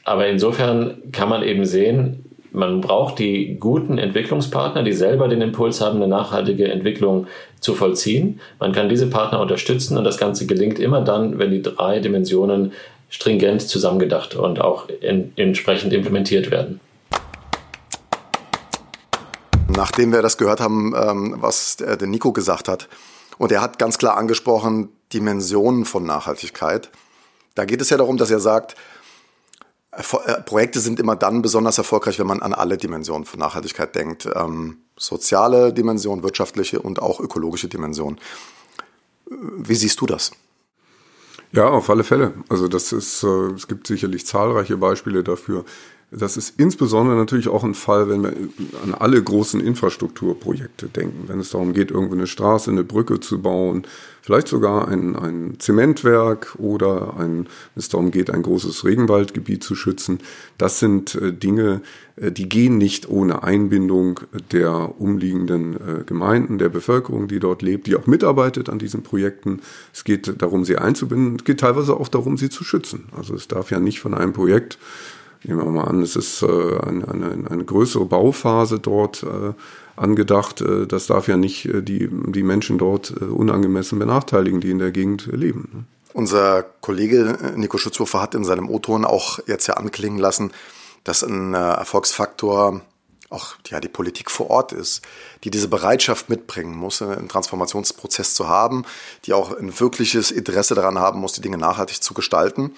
aber 0.04 0.26
insofern 0.28 0.96
kann 1.12 1.28
man 1.28 1.42
eben 1.42 1.66
sehen, 1.66 2.24
man 2.58 2.80
braucht 2.80 3.20
die 3.20 3.56
guten 3.58 3.98
Entwicklungspartner, 3.98 4.82
die 4.82 4.92
selber 4.92 5.28
den 5.28 5.40
Impuls 5.40 5.80
haben, 5.80 5.96
eine 5.96 6.08
nachhaltige 6.08 6.68
Entwicklung 6.68 7.28
zu 7.60 7.74
vollziehen. 7.74 8.40
Man 8.58 8.72
kann 8.72 8.88
diese 8.88 9.06
Partner 9.06 9.40
unterstützen 9.40 9.96
und 9.96 10.04
das 10.04 10.18
Ganze 10.18 10.46
gelingt 10.46 10.78
immer 10.78 11.00
dann, 11.00 11.38
wenn 11.38 11.50
die 11.50 11.62
drei 11.62 12.00
Dimensionen 12.00 12.72
stringent 13.10 13.62
zusammengedacht 13.62 14.34
und 14.34 14.60
auch 14.60 14.88
in, 15.00 15.32
entsprechend 15.36 15.92
implementiert 15.92 16.50
werden. 16.50 16.80
Nachdem 19.68 20.12
wir 20.12 20.22
das 20.22 20.36
gehört 20.36 20.60
haben, 20.60 20.94
ähm, 21.00 21.36
was 21.38 21.76
der 21.76 22.08
Nico 22.08 22.32
gesagt 22.32 22.68
hat, 22.68 22.88
und 23.38 23.52
er 23.52 23.62
hat 23.62 23.78
ganz 23.78 23.98
klar 23.98 24.16
angesprochen, 24.16 24.88
Dimensionen 25.12 25.84
von 25.84 26.04
Nachhaltigkeit. 26.04 26.90
Da 27.54 27.64
geht 27.64 27.80
es 27.80 27.88
ja 27.90 27.96
darum, 27.96 28.16
dass 28.16 28.32
er 28.32 28.40
sagt, 28.40 28.74
Projekte 29.90 30.80
sind 30.80 31.00
immer 31.00 31.16
dann 31.16 31.42
besonders 31.42 31.78
erfolgreich, 31.78 32.18
wenn 32.18 32.26
man 32.26 32.42
an 32.42 32.52
alle 32.52 32.76
Dimensionen 32.76 33.24
von 33.24 33.40
Nachhaltigkeit 33.40 33.94
denkt. 33.94 34.28
Ähm, 34.34 34.78
soziale 34.96 35.72
Dimension, 35.72 36.22
wirtschaftliche 36.22 36.80
und 36.80 37.00
auch 37.00 37.20
ökologische 37.20 37.68
Dimension. 37.68 38.20
Wie 39.30 39.74
siehst 39.74 40.00
du 40.00 40.06
das? 40.06 40.32
Ja, 41.52 41.68
auf 41.68 41.88
alle 41.88 42.04
Fälle. 42.04 42.34
Also 42.48 42.68
das 42.68 42.92
ist, 42.92 43.22
äh, 43.22 43.52
es 43.54 43.66
gibt 43.68 43.86
sicherlich 43.86 44.26
zahlreiche 44.26 44.76
Beispiele 44.76 45.24
dafür. 45.24 45.64
Das 46.10 46.38
ist 46.38 46.58
insbesondere 46.58 47.16
natürlich 47.16 47.48
auch 47.48 47.64
ein 47.64 47.74
Fall, 47.74 48.08
wenn 48.08 48.22
wir 48.22 48.32
an 48.82 48.94
alle 48.94 49.22
großen 49.22 49.60
Infrastrukturprojekte 49.60 50.86
denken. 50.86 51.24
Wenn 51.26 51.38
es 51.38 51.50
darum 51.50 51.74
geht, 51.74 51.90
irgendwo 51.90 52.14
eine 52.14 52.26
Straße, 52.26 52.70
eine 52.70 52.82
Brücke 52.82 53.20
zu 53.20 53.42
bauen, 53.42 53.82
vielleicht 54.22 54.48
sogar 54.48 54.88
ein, 54.88 55.16
ein 55.16 55.56
Zementwerk 55.58 56.54
oder 56.58 57.18
ein, 57.18 57.44
wenn 57.44 57.48
es 57.76 57.90
darum 57.90 58.10
geht, 58.10 58.30
ein 58.30 58.42
großes 58.42 58.86
Regenwaldgebiet 58.86 59.62
zu 59.62 59.74
schützen. 59.74 60.20
Das 60.56 60.78
sind 60.78 61.14
äh, 61.14 61.30
Dinge, 61.30 61.82
äh, 62.16 62.32
die 62.32 62.48
gehen 62.48 62.78
nicht 62.78 63.10
ohne 63.10 63.42
Einbindung 63.42 64.20
der 64.50 64.98
umliegenden 64.98 65.74
äh, 65.74 66.04
Gemeinden, 66.04 66.56
der 66.56 66.70
Bevölkerung, 66.70 67.28
die 67.28 67.38
dort 67.38 67.60
lebt, 67.60 67.86
die 67.86 67.96
auch 67.96 68.06
mitarbeitet 68.06 68.70
an 68.70 68.78
diesen 68.78 69.02
Projekten. 69.02 69.60
Es 69.92 70.04
geht 70.04 70.40
darum, 70.40 70.64
sie 70.64 70.78
einzubinden. 70.78 71.36
Es 71.36 71.44
geht 71.44 71.60
teilweise 71.60 71.98
auch 71.98 72.08
darum, 72.08 72.38
sie 72.38 72.48
zu 72.48 72.64
schützen. 72.64 73.08
Also 73.14 73.34
es 73.34 73.46
darf 73.46 73.70
ja 73.70 73.78
nicht 73.78 74.00
von 74.00 74.14
einem 74.14 74.32
Projekt 74.32 74.78
Nehmen 75.44 75.64
wir 75.64 75.70
mal 75.70 75.84
an, 75.84 76.02
es 76.02 76.16
ist 76.16 76.42
äh, 76.42 76.46
eine, 76.46 77.08
eine, 77.08 77.50
eine 77.50 77.64
größere 77.64 78.04
Bauphase 78.04 78.80
dort 78.80 79.22
äh, 79.22 79.52
angedacht. 79.96 80.60
Äh, 80.60 80.86
das 80.86 81.06
darf 81.06 81.28
ja 81.28 81.36
nicht 81.36 81.68
die, 81.72 82.08
die 82.10 82.42
Menschen 82.42 82.78
dort 82.78 83.10
unangemessen 83.10 83.98
benachteiligen, 83.98 84.60
die 84.60 84.70
in 84.70 84.78
der 84.78 84.90
Gegend 84.90 85.26
leben. 85.32 85.68
Ne? 85.72 85.84
Unser 86.14 86.64
Kollege 86.80 87.54
Nico 87.54 87.78
Schutzhofer 87.78 88.20
hat 88.20 88.34
in 88.34 88.42
seinem 88.42 88.68
O-Ton 88.68 89.04
auch 89.04 89.38
jetzt 89.46 89.68
ja 89.68 89.74
anklingen 89.74 90.18
lassen, 90.18 90.50
dass 91.04 91.22
ein 91.22 91.54
Erfolgsfaktor 91.54 92.80
auch 93.30 93.56
ja, 93.68 93.78
die 93.78 93.88
Politik 93.88 94.30
vor 94.30 94.50
Ort 94.50 94.72
ist, 94.72 95.02
die 95.44 95.50
diese 95.50 95.68
Bereitschaft 95.68 96.28
mitbringen 96.28 96.74
muss, 96.74 97.02
einen 97.02 97.28
Transformationsprozess 97.28 98.34
zu 98.34 98.48
haben, 98.48 98.84
die 99.26 99.34
auch 99.34 99.56
ein 99.56 99.78
wirkliches 99.78 100.30
Interesse 100.30 100.74
daran 100.74 100.98
haben 100.98 101.20
muss, 101.20 101.34
die 101.34 101.40
Dinge 101.40 101.58
nachhaltig 101.58 102.02
zu 102.02 102.14
gestalten. 102.14 102.72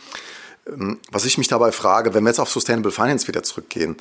Ähm, 0.67 0.99
was 1.11 1.25
ich 1.25 1.39
mich 1.39 1.49
dabei 1.49 1.73
frage, 1.73 2.15
wenn 2.15 2.25
wir 2.25 2.31
jetzt 2.31 2.41
auf 2.41 2.51
Sustainable 2.51 2.93
Finance 2.93 3.29
wieder 3.29 3.43
zurückgehen, 3.43 3.97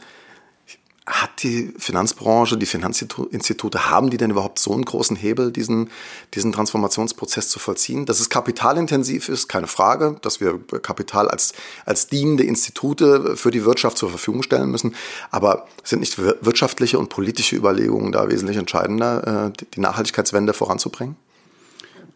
hat 1.10 1.42
die 1.42 1.74
Finanzbranche, 1.78 2.56
die 2.56 2.68
Finanzinstitute, 2.68 3.90
haben 3.90 4.12
die 4.12 4.18
denn 4.18 4.30
überhaupt 4.30 4.60
so 4.60 4.74
einen 4.74 4.86
großen 4.86 5.16
Hebel, 5.16 5.52
diesen, 5.52 5.90
diesen 6.36 6.52
Transformationsprozess 6.52 7.50
zu 7.50 7.58
vollziehen? 7.58 8.06
Dass 8.06 8.20
es 8.20 8.30
kapitalintensiv 8.30 9.28
ist, 9.28 9.48
keine 9.48 9.66
Frage, 9.66 10.18
dass 10.22 10.40
wir 10.40 10.60
Kapital 10.84 11.28
als, 11.28 11.54
als 11.86 12.08
dienende 12.08 12.44
Institute 12.44 13.36
für 13.36 13.50
die 13.50 13.66
Wirtschaft 13.66 13.98
zur 13.98 14.12
Verfügung 14.12 14.44
stellen 14.44 14.70
müssen. 14.70 14.96
Aber 15.32 15.68
sind 15.84 16.00
nicht 16.00 16.20
wirtschaftliche 16.20 17.00
und 17.00 17.10
politische 17.10 17.56
Überlegungen 17.56 18.12
da 18.12 18.30
wesentlich 18.30 18.58
entscheidender, 18.58 19.48
äh, 19.48 19.64
die 19.74 19.82
Nachhaltigkeitswende 19.82 20.54
voranzubringen? 20.54 21.16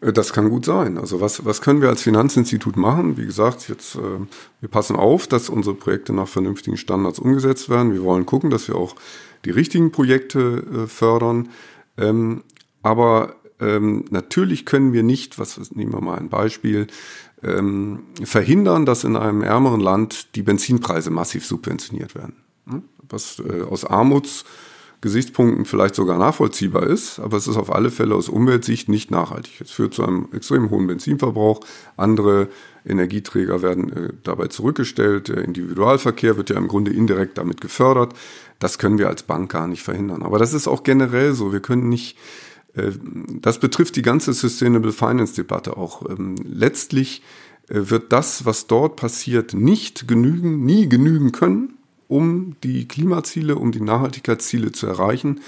Äh, 0.00 0.12
das 0.12 0.32
kann 0.32 0.50
gut 0.50 0.64
sein. 0.64 0.98
Also 0.98 1.20
was, 1.20 1.44
was 1.44 1.60
können 1.60 1.80
wir 1.80 1.88
als 1.88 2.02
Finanzinstitut 2.02 2.76
machen? 2.76 3.16
Wie 3.16 3.26
gesagt, 3.26 3.68
jetzt 3.68 3.96
äh, 3.96 4.00
wir 4.60 4.68
passen 4.68 4.96
auf, 4.96 5.26
dass 5.26 5.48
unsere 5.48 5.74
Projekte 5.74 6.12
nach 6.12 6.28
vernünftigen 6.28 6.76
Standards 6.76 7.18
umgesetzt 7.18 7.68
werden. 7.68 7.92
Wir 7.92 8.02
wollen 8.02 8.26
gucken, 8.26 8.50
dass 8.50 8.68
wir 8.68 8.76
auch 8.76 8.96
die 9.44 9.50
richtigen 9.50 9.92
Projekte 9.92 10.64
äh, 10.84 10.86
fördern. 10.86 11.48
Ähm, 11.96 12.42
aber 12.82 13.36
ähm, 13.60 14.04
natürlich 14.10 14.66
können 14.66 14.92
wir 14.92 15.02
nicht, 15.02 15.38
was, 15.38 15.58
nehmen 15.72 15.92
wir 15.92 16.00
mal 16.00 16.18
ein 16.18 16.28
Beispiel, 16.28 16.86
ähm, 17.42 18.04
verhindern, 18.22 18.86
dass 18.86 19.04
in 19.04 19.16
einem 19.16 19.42
ärmeren 19.42 19.80
Land 19.80 20.34
die 20.34 20.42
Benzinpreise 20.42 21.10
massiv 21.10 21.46
subventioniert 21.46 22.14
werden. 22.14 22.36
Hm? 22.66 22.82
Was 23.08 23.42
aus 23.68 23.84
Armuts 23.84 24.44
Gesichtspunkten 25.04 25.66
vielleicht 25.66 25.94
sogar 25.94 26.16
nachvollziehbar 26.16 26.84
ist, 26.84 27.20
aber 27.20 27.36
es 27.36 27.46
ist 27.46 27.58
auf 27.58 27.70
alle 27.70 27.90
Fälle 27.90 28.14
aus 28.14 28.30
Umweltsicht 28.30 28.88
nicht 28.88 29.10
nachhaltig. 29.10 29.60
Es 29.60 29.70
führt 29.70 29.92
zu 29.92 30.02
einem 30.02 30.28
extrem 30.32 30.70
hohen 30.70 30.86
Benzinverbrauch. 30.86 31.60
Andere 31.98 32.48
Energieträger 32.86 33.60
werden 33.60 33.92
äh, 33.92 34.12
dabei 34.22 34.46
zurückgestellt. 34.46 35.28
Der 35.28 35.44
Individualverkehr 35.44 36.38
wird 36.38 36.48
ja 36.48 36.56
im 36.56 36.68
Grunde 36.68 36.90
indirekt 36.90 37.36
damit 37.36 37.60
gefördert. 37.60 38.14
Das 38.58 38.78
können 38.78 38.96
wir 38.96 39.08
als 39.08 39.24
Bank 39.24 39.52
gar 39.52 39.66
nicht 39.66 39.82
verhindern. 39.82 40.22
Aber 40.22 40.38
das 40.38 40.54
ist 40.54 40.68
auch 40.68 40.82
generell 40.82 41.34
so. 41.34 41.52
Wir 41.52 41.60
können 41.60 41.90
nicht, 41.90 42.16
äh, 42.72 42.92
das 43.42 43.60
betrifft 43.60 43.96
die 43.96 44.02
ganze 44.02 44.32
Sustainable 44.32 44.92
Finance 44.92 45.34
Debatte 45.34 45.76
auch. 45.76 46.08
Ähm, 46.08 46.36
letztlich 46.42 47.22
äh, 47.68 47.90
wird 47.90 48.10
das, 48.10 48.46
was 48.46 48.68
dort 48.68 48.96
passiert, 48.96 49.52
nicht 49.52 50.08
genügen, 50.08 50.64
nie 50.64 50.88
genügen 50.88 51.30
können 51.30 51.74
um 52.08 52.56
die 52.62 52.86
Klimaziele, 52.86 53.56
um 53.56 53.72
die 53.72 53.80
Nachhaltigkeitsziele 53.80 54.72
zu 54.72 54.86
erreichen. 54.86 55.40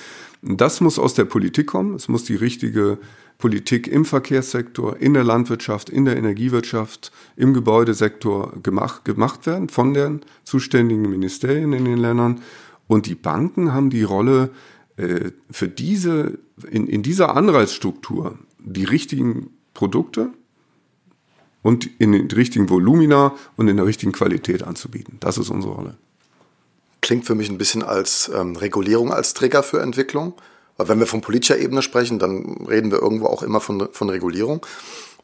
Das 0.43 0.81
muss 0.81 0.99
aus 0.99 1.15
der 1.15 1.25
Politik 1.25 1.69
kommen. 1.69 1.95
Es 1.95 2.09
muss 2.09 2.25
die 2.25 2.37
richtige 2.37 2.99
Politik 3.39 3.87
im 3.87 4.05
Verkehrssektor, 4.05 4.97
in 4.97 5.15
der 5.15 5.25
Landwirtschaft, 5.25 5.91
in 5.91 6.05
der 6.05 6.17
Energiewirtschaft, 6.17 7.13
im 7.37 7.53
Gebäudesektor 7.53 8.53
gemacht, 8.63 9.05
gemacht 9.05 9.47
werden 9.47 9.69
von 9.69 9.93
den 9.93 10.21
zuständigen 10.45 11.11
Ministerien 11.11 11.73
in 11.73 11.85
den 11.85 11.99
Ländern. 11.99 12.41
Und 12.87 13.07
die 13.07 13.15
Banken 13.15 13.75
haben 13.75 13.91
die 13.91 14.05
Rolle, 14.05 14.51
äh, 14.97 15.33
für 15.51 15.69
diese, 15.69 16.39
in, 16.71 16.87
in 16.87 17.03
dieser 17.03 17.37
Anreizstruktur 17.37 18.39
die 18.59 18.85
richtigen 18.85 19.51
Produkte 19.75 20.31
und 21.63 21.91
in 21.99 22.13
den 22.13 22.31
richtigen 22.31 22.71
Volumina 22.71 23.35
und 23.57 23.69
in 23.69 23.77
der 23.77 23.87
richtigen 23.87 24.13
Qualität 24.13 24.63
anzubieten. 24.63 25.19
Das 25.21 25.37
ist 25.37 25.51
unsere 25.51 25.75
Rolle 25.75 25.97
klingt 27.01 27.27
für 27.27 27.35
mich 27.35 27.49
ein 27.49 27.59
bisschen 27.59 27.83
als 27.83 28.31
ähm, 28.35 28.57
Regulierung 28.57 29.13
als 29.13 29.35
Trigger 29.35 29.63
für 29.63 29.81
Entwicklung. 29.81 30.35
Weil 30.77 30.89
wenn 30.89 30.99
wir 30.99 31.07
von 31.07 31.23
politischer 31.23 31.59
Ebene 31.59 31.83
sprechen, 31.83 32.19
dann 32.19 32.67
reden 32.69 32.91
wir 32.91 33.01
irgendwo 33.01 33.27
auch 33.27 33.43
immer 33.43 33.61
von, 33.61 33.89
von 33.93 34.11
Regulierung. 34.11 34.65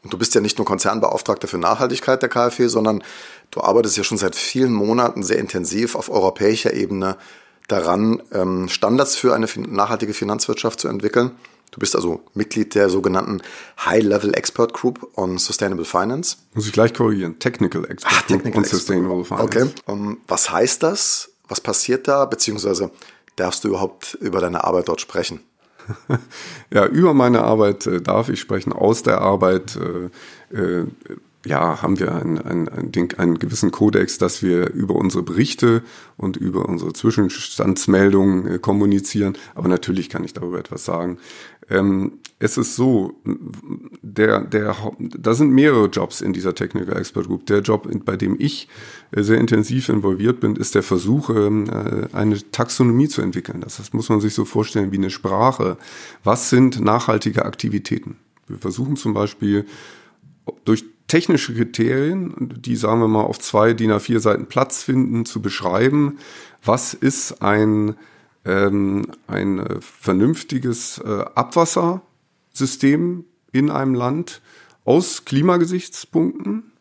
Und 0.03 0.11
du 0.11 0.17
bist 0.17 0.35
ja 0.35 0.41
nicht 0.41 0.57
nur 0.57 0.65
Konzernbeauftragter 0.65 1.47
für 1.47 1.57
Nachhaltigkeit 1.57 2.21
der 2.21 2.29
KfW, 2.29 2.67
sondern 2.67 3.03
du 3.51 3.61
arbeitest 3.61 3.97
ja 3.97 4.03
schon 4.03 4.17
seit 4.17 4.35
vielen 4.35 4.73
Monaten 4.73 5.23
sehr 5.23 5.37
intensiv 5.37 5.95
auf 5.95 6.09
europäischer 6.09 6.73
Ebene 6.73 7.17
daran, 7.67 8.21
ähm, 8.33 8.67
Standards 8.67 9.15
für 9.15 9.33
eine 9.33 9.47
nachhaltige 9.55 10.13
Finanzwirtschaft 10.13 10.79
zu 10.79 10.89
entwickeln. 10.89 11.31
Du 11.71 11.79
bist 11.79 11.95
also 11.95 12.21
Mitglied 12.35 12.75
der 12.75 12.89
sogenannten 12.89 13.41
High-Level 13.83 14.35
Expert 14.35 14.73
Group 14.73 15.09
on 15.15 15.39
Sustainable 15.39 15.85
Finance. 15.85 16.37
Muss 16.53 16.67
ich 16.67 16.73
gleich 16.73 16.93
korrigieren. 16.93 17.39
Technical 17.39 17.85
Expert 17.85 18.11
Ach, 18.13 18.21
Technical 18.23 18.51
Group 18.51 18.55
on 18.55 18.63
Expert. 18.63 18.79
Sustainable 18.79 19.25
Finance. 19.25 19.43
Okay. 19.43 19.69
Um, 19.87 20.09
ähm, 20.09 20.17
was 20.27 20.51
heißt 20.51 20.83
das? 20.83 21.32
Was 21.47 21.61
passiert 21.61 22.07
da, 22.07 22.25
beziehungsweise 22.25 22.91
darfst 23.35 23.63
du 23.63 23.69
überhaupt 23.69 24.15
über 24.15 24.39
deine 24.39 24.63
Arbeit 24.63 24.87
dort 24.87 25.01
sprechen? 25.01 25.41
ja, 26.71 26.85
über 26.85 27.13
meine 27.13 27.43
Arbeit 27.43 27.85
äh, 27.87 28.01
darf 28.01 28.29
ich 28.29 28.39
sprechen. 28.39 28.71
Aus 28.73 29.03
der 29.03 29.21
Arbeit 29.21 29.75
äh, 29.75 30.55
äh, 30.55 30.87
ja, 31.45 31.81
haben 31.81 31.99
wir 31.99 32.15
einen, 32.15 32.37
einen, 32.37 32.69
einen, 32.69 33.09
einen 33.17 33.39
gewissen 33.39 33.71
Kodex, 33.71 34.17
dass 34.17 34.41
wir 34.41 34.71
über 34.71 34.95
unsere 34.95 35.23
Berichte 35.23 35.83
und 36.15 36.37
über 36.37 36.69
unsere 36.69 36.93
Zwischenstandsmeldungen 36.93 38.47
äh, 38.47 38.59
kommunizieren. 38.59 39.37
Aber 39.53 39.67
natürlich 39.67 40.09
kann 40.09 40.23
ich 40.23 40.33
darüber 40.33 40.59
etwas 40.59 40.85
sagen. 40.85 41.17
Ähm, 41.69 42.19
es 42.39 42.57
ist 42.57 42.75
so, 42.75 43.19
der, 44.01 44.41
der, 44.41 44.75
da 44.99 45.33
sind 45.33 45.51
mehrere 45.51 45.87
Jobs 45.87 46.21
in 46.21 46.33
dieser 46.33 46.55
Technical 46.55 46.97
Expert 46.97 47.27
Group. 47.27 47.45
Der 47.47 47.59
Job, 47.59 47.89
bei 48.05 48.15
dem 48.15 48.35
ich 48.39 48.69
äh, 49.11 49.21
sehr 49.21 49.37
intensiv 49.37 49.89
involviert 49.89 50.39
bin, 50.39 50.55
ist 50.55 50.75
der 50.75 50.83
Versuch, 50.83 51.29
ähm, 51.29 51.69
äh, 51.69 52.15
eine 52.15 52.39
Taxonomie 52.51 53.09
zu 53.09 53.21
entwickeln. 53.21 53.61
Das 53.61 53.93
muss 53.93 54.09
man 54.09 54.21
sich 54.21 54.33
so 54.33 54.45
vorstellen 54.45 54.91
wie 54.91 54.97
eine 54.97 55.09
Sprache. 55.09 55.77
Was 56.23 56.49
sind 56.49 56.79
nachhaltige 56.79 57.45
Aktivitäten? 57.45 58.17
Wir 58.47 58.57
versuchen 58.57 58.95
zum 58.95 59.13
Beispiel 59.13 59.65
durch 60.65 60.85
technische 61.07 61.53
Kriterien, 61.53 62.53
die 62.57 62.75
sagen 62.75 63.01
wir 63.01 63.07
mal 63.07 63.23
auf 63.23 63.39
zwei 63.39 63.73
DIN 63.73 63.91
A4 63.91 64.19
Seiten 64.19 64.45
Platz 64.47 64.83
finden, 64.83 65.25
zu 65.25 65.41
beschreiben, 65.41 66.17
was 66.63 66.93
ist 66.93 67.41
ein 67.41 67.95
ähm, 68.45 69.05
ein 69.27 69.59
äh, 69.59 69.77
vernünftiges 69.79 70.99
äh, 70.99 71.25
Abwassersystem 71.35 73.25
in 73.51 73.69
einem 73.69 73.93
Land 73.93 74.41
aus 74.85 75.25
Klimagesichtspunkten. 75.25 76.71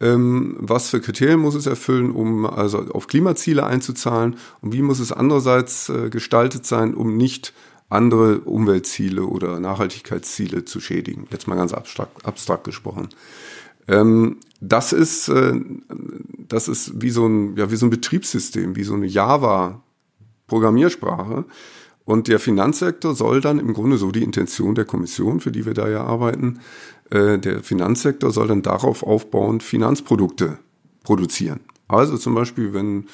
Ähm, 0.00 0.56
was 0.58 0.90
für 0.90 1.00
Kriterien 1.00 1.38
muss 1.40 1.54
es 1.54 1.66
erfüllen, 1.66 2.10
um 2.10 2.46
also 2.46 2.78
auf 2.90 3.06
Klimaziele 3.06 3.64
einzuzahlen 3.64 4.36
und 4.60 4.72
wie 4.72 4.82
muss 4.82 4.98
es 4.98 5.12
andererseits 5.12 5.88
äh, 5.88 6.10
gestaltet 6.10 6.66
sein, 6.66 6.94
um 6.94 7.16
nicht 7.16 7.52
andere 7.88 8.40
Umweltziele 8.40 9.24
oder 9.24 9.60
Nachhaltigkeitsziele 9.60 10.64
zu 10.64 10.80
schädigen. 10.80 11.26
Jetzt 11.30 11.46
mal 11.46 11.56
ganz 11.56 11.72
abstrakt, 11.72 12.24
abstrakt 12.24 12.64
gesprochen. 12.64 13.08
Ähm, 13.86 14.38
das 14.60 14.92
ist, 14.92 15.28
äh, 15.28 15.60
das 16.48 16.68
ist 16.68 17.00
wie 17.00 17.10
so 17.10 17.26
ein, 17.26 17.56
ja, 17.56 17.70
wie 17.70 17.76
so 17.76 17.86
ein 17.86 17.90
Betriebssystem, 17.90 18.76
wie 18.76 18.84
so 18.84 18.94
eine 18.94 19.06
Java 19.06 19.82
Programmiersprache. 20.46 21.44
Und 22.04 22.28
der 22.28 22.38
Finanzsektor 22.38 23.14
soll 23.14 23.40
dann 23.40 23.58
im 23.58 23.72
Grunde 23.72 23.96
so 23.96 24.10
die 24.10 24.22
Intention 24.22 24.74
der 24.74 24.84
Kommission, 24.84 25.40
für 25.40 25.50
die 25.50 25.64
wir 25.64 25.72
da 25.72 25.88
ja 25.88 26.04
arbeiten, 26.04 26.60
äh, 27.10 27.38
der 27.38 27.62
Finanzsektor 27.62 28.30
soll 28.30 28.48
dann 28.48 28.62
darauf 28.62 29.02
aufbauend 29.02 29.62
Finanzprodukte 29.62 30.58
produzieren. 31.02 31.60
Also 31.88 32.18
zum 32.18 32.34
Beispiel, 32.34 32.74
wenn 32.74 33.06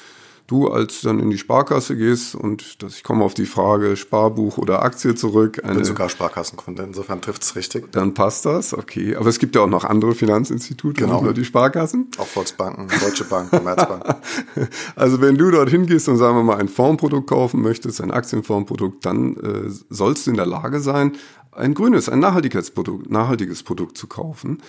du 0.47 0.69
als 0.69 1.01
dann 1.01 1.19
in 1.19 1.29
die 1.29 1.37
Sparkasse 1.37 1.95
gehst 1.95 2.35
und 2.35 2.83
das, 2.83 2.95
ich 2.95 3.03
komme 3.03 3.23
auf 3.23 3.33
die 3.33 3.45
Frage 3.45 3.95
Sparbuch 3.95 4.57
oder 4.57 4.81
Aktie 4.81 5.15
zurück. 5.15 5.61
Eine, 5.63 5.73
ich 5.73 5.77
bin 5.77 5.85
sogar 5.85 6.09
Sparkassenkunde, 6.09 6.83
insofern 6.83 7.21
trifft 7.21 7.43
es 7.43 7.55
richtig. 7.55 7.91
Dann 7.91 8.13
passt 8.13 8.45
das, 8.45 8.73
okay. 8.73 9.15
Aber 9.15 9.27
es 9.27 9.39
gibt 9.39 9.55
ja 9.55 9.61
auch 9.61 9.67
noch 9.67 9.83
andere 9.83 10.13
Finanzinstitute, 10.13 11.01
genau. 11.01 11.15
nicht 11.15 11.23
nur 11.23 11.33
die 11.33 11.45
Sparkassen. 11.45 12.09
Auch 12.17 12.27
Volksbanken, 12.27 12.87
Deutsche 13.01 13.23
Bank, 13.25 13.49
Commerzbank. 13.49 14.03
also 14.95 15.21
wenn 15.21 15.37
du 15.37 15.51
dorthin 15.51 15.85
gehst 15.85 16.09
und 16.09 16.17
sagen 16.17 16.35
wir 16.35 16.43
mal 16.43 16.57
ein 16.57 16.67
Fondsprodukt 16.67 17.29
kaufen 17.29 17.61
möchtest, 17.61 18.01
ein 18.01 18.11
Aktienfondsprodukt, 18.11 19.05
dann 19.05 19.35
äh, 19.37 19.69
sollst 19.89 20.27
du 20.27 20.31
in 20.31 20.37
der 20.37 20.45
Lage 20.45 20.79
sein, 20.79 21.13
ein 21.51 21.73
grünes, 21.73 22.09
ein 22.09 22.19
Nachhaltigkeitsprodukt, 22.19 23.09
nachhaltiges 23.09 23.63
Produkt 23.63 23.97
zu 23.97 24.07
kaufen. 24.07 24.61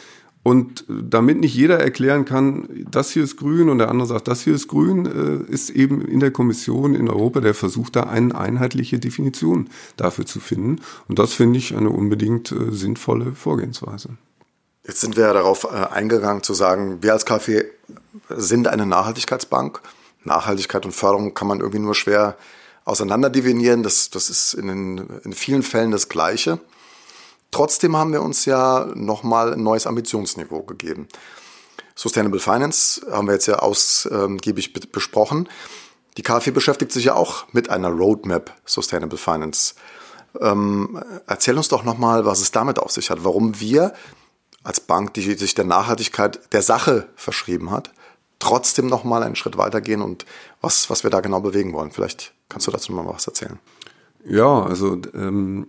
Und 0.45 0.85
damit 0.89 1.39
nicht 1.39 1.55
jeder 1.55 1.79
erklären 1.79 2.25
kann, 2.25 2.69
das 2.91 3.11
hier 3.11 3.23
ist 3.23 3.37
grün 3.37 3.69
und 3.69 3.79
der 3.79 3.89
andere 3.89 4.09
sagt, 4.09 4.27
das 4.27 4.43
hier 4.43 4.55
ist 4.55 4.67
grün, 4.67 5.07
äh, 5.07 5.53
ist 5.53 5.71
eben 5.71 6.03
in 6.03 6.19
der 6.19 6.33
Kommission 6.33 6.95
in 6.97 7.09
Europa 7.09 7.41
der 7.41 7.55
Versuch, 7.55 7.91
da 7.91 8.05
eine 8.05 8.35
einheitliche 8.37 8.99
Definition 8.99 9.69
dafür 9.97 10.27
zu 10.27 10.41
finden. 10.41 10.81
Und 11.07 11.21
das 11.21 11.33
finde 11.33 11.59
ich 11.59 11.77
eine 11.77 11.91
unbedingt 11.91 12.51
äh, 12.51 12.73
sinnvolle 12.73 13.37
Vorgehensweise. 13.37 14.11
Jetzt 14.85 15.01
sind 15.01 15.17
wir 15.17 15.27
ja 15.27 15.33
darauf 15.33 15.65
äh, 15.65 15.69
eingegangen 15.69 16.43
zu 16.43 16.55
sagen, 16.55 16.99
wir 17.03 17.13
als 17.13 17.25
KfW 17.25 17.63
sind 18.29 18.67
eine 18.67 18.85
Nachhaltigkeitsbank. 18.85 19.81
Nachhaltigkeit 20.25 20.85
und 20.85 20.93
Förderung 20.93 21.35
kann 21.35 21.47
man 21.47 21.61
irgendwie 21.61 21.79
nur 21.79 21.95
schwer 21.95 22.37
auseinander 22.85 23.31
definieren. 23.31 23.85
Das, 23.85 24.11
das 24.11 24.29
ist 24.29 24.55
in, 24.55 24.99
in 25.25 25.33
vielen 25.33 25.63
Fällen 25.63 25.93
das 25.93 26.09
Gleiche. 26.09 26.59
Trotzdem 27.53 27.97
haben 27.97 28.13
wir 28.13 28.23
uns 28.23 28.45
ja 28.47 28.91
nochmal 28.95 29.53
ein 29.53 29.63
neues 29.63 29.87
Ambitionsniveau 29.87 30.63
gegeben. 30.63 31.07
Sustainable 31.95 32.41
Finance 32.41 33.07
haben 33.11 33.29
wir 33.29 33.35
jetzt 33.35 33.47
ja 33.47 33.61
ausgiebig 33.61 34.73
besprochen. 34.73 35.49
Die 36.17 36.23
KfW 36.23 36.51
beschäftigt 36.51 36.93
sich 36.93 37.05
ja 37.05 37.15
auch 37.15 37.45
mit 37.53 37.71
einer 37.71 37.91
Roadmap 37.91 38.53
Sustainable 38.65 39.19
Finance. 39.19 39.75
Ähm, 40.41 40.99
erzähl 41.27 41.57
uns 41.57 41.69
doch 41.69 41.85
nochmal, 41.85 42.25
was 42.25 42.41
es 42.41 42.53
damit 42.53 42.79
auf 42.79 42.91
sich 42.91 43.11
hat, 43.11 43.23
warum 43.23 43.61
wir 43.61 43.93
als 44.65 44.81
Bank, 44.81 45.15
die 45.15 45.35
sich 45.35 45.55
der 45.55 45.65
Nachhaltigkeit 45.65 46.53
der 46.53 46.63
Sache 46.63 47.09
verschrieben 47.17 47.71
hat, 47.71 47.91
trotzdem 48.39 48.87
nochmal 48.87 49.23
einen 49.23 49.37
Schritt 49.37 49.59
weitergehen 49.59 50.01
und 50.01 50.25
was, 50.61 50.89
was 50.89 51.03
wir 51.03 51.11
da 51.11 51.21
genau 51.21 51.41
bewegen 51.41 51.73
wollen. 51.73 51.91
Vielleicht 51.91 52.33
kannst 52.49 52.67
du 52.67 52.71
dazu 52.71 52.93
mal 52.93 53.07
was 53.07 53.27
erzählen. 53.27 53.59
Ja, 54.25 54.63
also 54.63 54.99
ähm, 55.15 55.67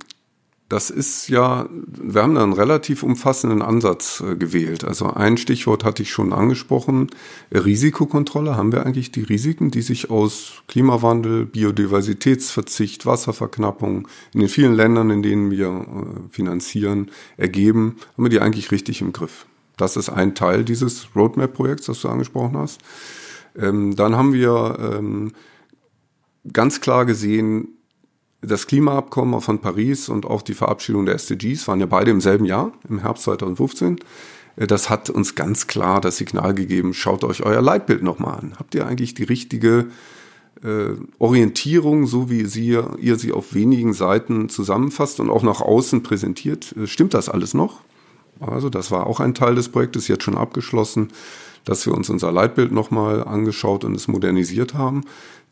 das 0.73 0.89
ist 0.89 1.27
ja, 1.29 1.69
wir 1.69 2.23
haben 2.23 2.33
da 2.33 2.41
einen 2.41 2.53
relativ 2.53 3.03
umfassenden 3.03 3.61
Ansatz 3.61 4.23
äh, 4.27 4.35
gewählt. 4.35 4.83
Also 4.83 5.05
ein 5.05 5.37
Stichwort 5.37 5.83
hatte 5.83 6.01
ich 6.01 6.09
schon 6.09 6.33
angesprochen. 6.33 7.11
Risikokontrolle. 7.53 8.57
Haben 8.57 8.71
wir 8.71 8.83
eigentlich 8.83 9.11
die 9.11 9.21
Risiken, 9.21 9.69
die 9.69 9.83
sich 9.83 10.09
aus 10.09 10.63
Klimawandel, 10.67 11.45
Biodiversitätsverzicht, 11.45 13.05
Wasserverknappung 13.05 14.07
in 14.33 14.39
den 14.39 14.49
vielen 14.49 14.73
Ländern, 14.73 15.11
in 15.11 15.21
denen 15.21 15.51
wir 15.51 15.67
äh, 15.67 16.29
finanzieren, 16.31 17.11
ergeben, 17.37 17.97
haben 18.17 18.25
wir 18.25 18.29
die 18.29 18.39
eigentlich 18.39 18.71
richtig 18.71 19.01
im 19.01 19.13
Griff? 19.13 19.45
Das 19.77 19.95
ist 19.95 20.09
ein 20.09 20.33
Teil 20.33 20.63
dieses 20.63 21.15
Roadmap-Projekts, 21.15 21.85
das 21.85 22.01
du 22.01 22.09
angesprochen 22.09 22.57
hast. 22.57 22.81
Ähm, 23.55 23.95
dann 23.95 24.15
haben 24.15 24.33
wir 24.33 24.79
ähm, 24.79 25.33
ganz 26.51 26.81
klar 26.81 27.05
gesehen, 27.05 27.67
das 28.45 28.67
Klimaabkommen 28.67 29.41
von 29.41 29.59
Paris 29.59 30.09
und 30.09 30.25
auch 30.25 30.41
die 30.41 30.53
Verabschiedung 30.53 31.05
der 31.05 31.15
SDGs 31.15 31.67
waren 31.67 31.79
ja 31.79 31.85
beide 31.85 32.11
im 32.11 32.21
selben 32.21 32.45
Jahr, 32.45 32.71
im 32.89 32.99
Herbst 32.99 33.23
2015. 33.23 33.99
Äh, 34.55 34.67
das 34.67 34.89
hat 34.89 35.09
uns 35.09 35.35
ganz 35.35 35.67
klar 35.67 36.01
das 36.01 36.17
Signal 36.17 36.53
gegeben, 36.53 36.93
schaut 36.93 37.23
euch 37.23 37.43
euer 37.43 37.61
Leitbild 37.61 38.03
nochmal 38.03 38.39
an. 38.39 38.53
Habt 38.57 38.75
ihr 38.75 38.85
eigentlich 38.85 39.13
die 39.13 39.23
richtige 39.23 39.87
äh, 40.63 40.91
Orientierung, 41.19 42.07
so 42.07 42.29
wie 42.29 42.45
sie, 42.45 42.79
ihr 42.99 43.15
sie 43.17 43.31
auf 43.31 43.53
wenigen 43.53 43.93
Seiten 43.93 44.49
zusammenfasst 44.49 45.19
und 45.19 45.29
auch 45.29 45.43
nach 45.43 45.61
außen 45.61 46.03
präsentiert? 46.03 46.75
Äh, 46.77 46.87
stimmt 46.87 47.13
das 47.13 47.29
alles 47.29 47.53
noch? 47.53 47.81
Also 48.39 48.69
das 48.69 48.91
war 48.91 49.07
auch 49.07 49.19
ein 49.19 49.35
Teil 49.35 49.55
des 49.55 49.69
Projektes, 49.69 50.07
jetzt 50.07 50.23
schon 50.23 50.37
abgeschlossen, 50.37 51.09
dass 51.65 51.85
wir 51.85 51.93
uns 51.93 52.09
unser 52.09 52.31
Leitbild 52.31 52.71
nochmal 52.71 53.23
angeschaut 53.23 53.85
und 53.85 53.95
es 53.95 54.07
modernisiert 54.07 54.73
haben. 54.73 55.05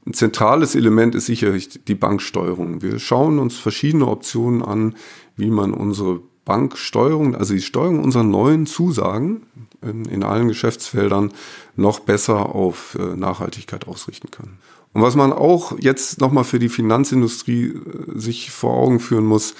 Ein 0.06 0.14
zentrales 0.14 0.76
Element 0.76 1.14
ist 1.14 1.28
sicherlich 1.28 1.84
die 1.86 1.96
Banksteuerung. 1.96 2.82
Wir 2.82 2.98
schauen 2.98 3.38
uns 3.38 3.58
verschiedene 3.58 4.08
Optionen 4.08 4.64
an, 4.64 4.96
wie 5.38 5.52
man 5.52 5.74
unsere 5.74 6.22
Banksteuerung, 6.44 7.36
also 7.36 7.54
die 7.54 7.62
Steuerung 7.62 8.04
unserer 8.04 8.24
neuen 8.24 8.66
Zusagen 8.66 9.44
in, 9.82 10.06
in 10.06 10.24
allen 10.24 10.48
Geschäftsfeldern 10.48 11.32
noch 11.76 12.00
besser 12.00 12.56
auf 12.56 12.98
äh, 13.00 13.16
Nachhaltigkeit 13.16 13.88
ausrichten 13.88 14.32
kann. 14.32 14.58
Und 14.94 15.02
was 15.02 15.16
man 15.16 15.32
auch 15.32 15.78
jetzt 15.80 16.20
nochmal 16.20 16.44
für 16.44 16.60
die 16.60 16.70
Finanzindustrie 16.70 17.68
äh, 17.68 18.20
sich 18.20 18.52
vor 18.52 18.74
Augen 18.74 19.00
führen 19.00 19.26
muss, 19.26 19.54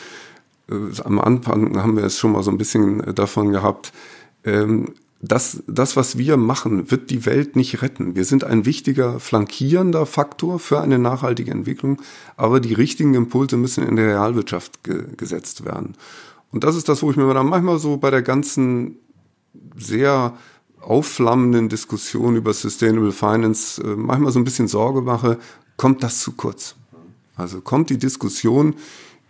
äh, 0.70 1.02
am 1.04 1.20
Anfang 1.20 1.78
haben 1.82 1.96
wir 1.96 2.04
es 2.04 2.18
schon 2.18 2.32
mal 2.32 2.44
so 2.44 2.52
ein 2.52 2.58
bisschen 2.58 3.14
davon 3.16 3.52
gehabt, 3.52 3.94
ähm, 4.44 4.94
das, 5.22 5.62
das, 5.68 5.96
was 5.96 6.18
wir 6.18 6.36
machen, 6.36 6.90
wird 6.90 7.12
die 7.12 7.26
Welt 7.26 7.56
nicht 7.56 7.82
retten. 7.82 8.16
Wir 8.16 8.26
sind 8.26 8.44
ein 8.44 8.66
wichtiger 8.66 9.20
flankierender 9.20 10.06
Faktor 10.08 10.58
für 10.58 10.82
eine 10.82 10.98
nachhaltige 10.98 11.52
Entwicklung, 11.52 12.02
aber 12.38 12.60
die 12.60 12.74
richtigen 12.74 13.14
Impulse 13.14 13.58
müssen 13.58 13.88
in 13.88 13.98
der 13.98 14.08
Realwirtschaft 14.08 14.84
ge 14.84 15.06
gesetzt 15.16 15.64
werden. 15.64 15.96
Und 16.52 16.64
das 16.64 16.76
ist 16.76 16.90
das, 16.90 17.04
wo 17.04 17.12
ich 17.12 17.18
mir 17.18 17.34
dann 17.34 17.48
manchmal 17.48 17.78
so 17.78 17.98
bei 17.98 18.10
der 18.10 18.24
ganzen 18.24 18.96
sehr 19.78 20.34
aufflammenden 20.82 21.70
Diskussion 21.70 22.36
über 22.36 22.54
Sustainable 22.54 23.12
Finance 23.12 23.82
äh, 23.82 23.96
manchmal 23.96 24.32
so 24.32 24.40
ein 24.40 24.44
bisschen 24.44 24.68
Sorge 24.68 25.02
mache, 25.02 25.38
kommt 25.78 26.04
das 26.04 26.20
zu 26.20 26.32
kurz? 26.34 26.76
Also 27.36 27.62
kommt 27.62 27.90
die 27.90 27.98
Diskussion 27.98 28.76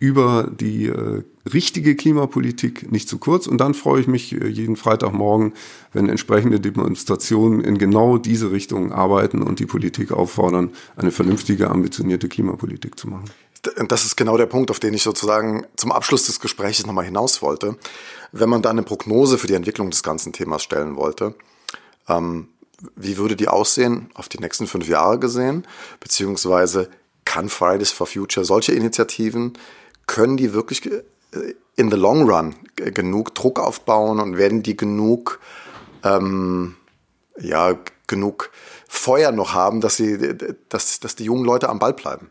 über 0.02 0.50
die 0.50 0.86
äh, 0.86 1.22
richtige 1.54 1.94
Klimapolitik 1.94 2.90
nicht 2.90 3.08
zu 3.08 3.18
kurz. 3.18 3.46
Und 3.46 3.58
dann 3.58 3.72
freue 3.72 4.00
ich 4.00 4.08
mich 4.08 4.32
äh, 4.32 4.48
jeden 4.48 4.74
Freitagmorgen, 4.74 5.52
wenn 5.92 6.08
entsprechende 6.08 6.58
Demonstrationen 6.58 7.60
in 7.60 7.78
genau 7.78 8.18
diese 8.18 8.50
Richtung 8.50 8.90
arbeiten 8.92 9.42
und 9.42 9.60
die 9.60 9.66
Politik 9.66 10.10
auffordern, 10.10 10.72
eine 10.96 11.12
vernünftige, 11.12 11.70
ambitionierte 11.70 12.28
Klimapolitik 12.28 12.98
zu 12.98 13.10
machen. 13.10 13.26
Das 13.86 14.04
ist 14.04 14.16
genau 14.16 14.36
der 14.36 14.46
Punkt, 14.46 14.72
auf 14.72 14.80
den 14.80 14.92
ich 14.92 15.04
sozusagen 15.04 15.66
zum 15.76 15.92
Abschluss 15.92 16.26
des 16.26 16.40
Gesprächs 16.40 16.84
nochmal 16.84 17.04
hinaus 17.04 17.40
wollte. 17.40 17.76
Wenn 18.32 18.48
man 18.48 18.60
da 18.60 18.70
eine 18.70 18.82
Prognose 18.82 19.38
für 19.38 19.46
die 19.46 19.54
Entwicklung 19.54 19.90
des 19.90 20.02
ganzen 20.02 20.32
Themas 20.32 20.64
stellen 20.64 20.96
wollte, 20.96 21.36
ähm, 22.08 22.48
wie 22.96 23.18
würde 23.18 23.36
die 23.36 23.46
aussehen 23.46 24.10
auf 24.14 24.28
die 24.28 24.38
nächsten 24.38 24.66
fünf 24.66 24.88
Jahre 24.88 25.20
gesehen? 25.20 25.64
Beziehungsweise 26.00 26.90
kann 27.24 27.48
Fridays 27.48 27.92
for 27.92 28.08
Future 28.08 28.44
solche 28.44 28.72
Initiativen 28.72 29.52
können 30.06 30.36
die 30.36 30.52
wirklich 30.52 30.84
äh, 30.86 31.02
in 31.76 31.90
the 31.90 31.96
long 31.96 32.28
run 32.28 32.54
genug 32.76 33.34
Druck 33.34 33.58
aufbauen 33.58 34.20
und 34.20 34.36
werden 34.36 34.62
die 34.62 34.76
genug, 34.76 35.40
ähm, 36.04 36.76
ja, 37.38 37.78
genug 38.06 38.50
Feuer 38.88 39.32
noch 39.32 39.54
haben, 39.54 39.80
dass 39.80 39.96
sie, 39.96 40.36
dass, 40.68 41.00
dass 41.00 41.16
die 41.16 41.24
jungen 41.24 41.44
Leute 41.44 41.68
am 41.68 41.78
Ball 41.78 41.94
bleiben? 41.94 42.30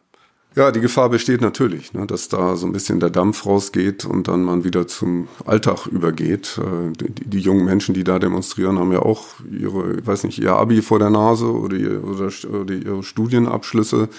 Ja, 0.54 0.72
die 0.72 0.82
Gefahr 0.82 1.10
besteht 1.10 1.40
natürlich, 1.40 1.94
ne, 1.94 2.06
dass 2.06 2.28
da 2.28 2.58
so 2.58 2.66
ein 2.66 2.74
bisschen 2.74 3.00
der 3.00 3.10
Dampf 3.10 3.46
rausgeht 3.46 4.04
und 4.04 4.28
dann 4.28 4.44
man 4.44 4.66
wieder 4.66 4.86
zum 4.86 5.30
Alltag 5.46 5.88
übergeht. 5.88 6.60
Äh, 6.60 6.92
die, 6.92 7.30
die, 7.30 7.40
jungen 7.40 7.64
Menschen, 7.64 7.96
die 7.96 8.04
da 8.04 8.20
demonstrieren, 8.20 8.78
haben 8.78 8.92
ja 8.92 9.00
auch 9.00 9.28
ihre, 9.50 10.00
ich 10.00 10.06
weiß 10.06 10.26
nicht, 10.26 10.40
ihr 10.40 10.52
Abi 10.52 10.82
vor 10.82 11.00
der 11.00 11.10
Nase 11.10 11.46
oder, 11.46 11.78
ihr, 11.78 12.04
oder, 12.04 12.30
oder 12.50 12.74
ihre 12.74 13.02
Studienabschlüsse. 13.02 14.10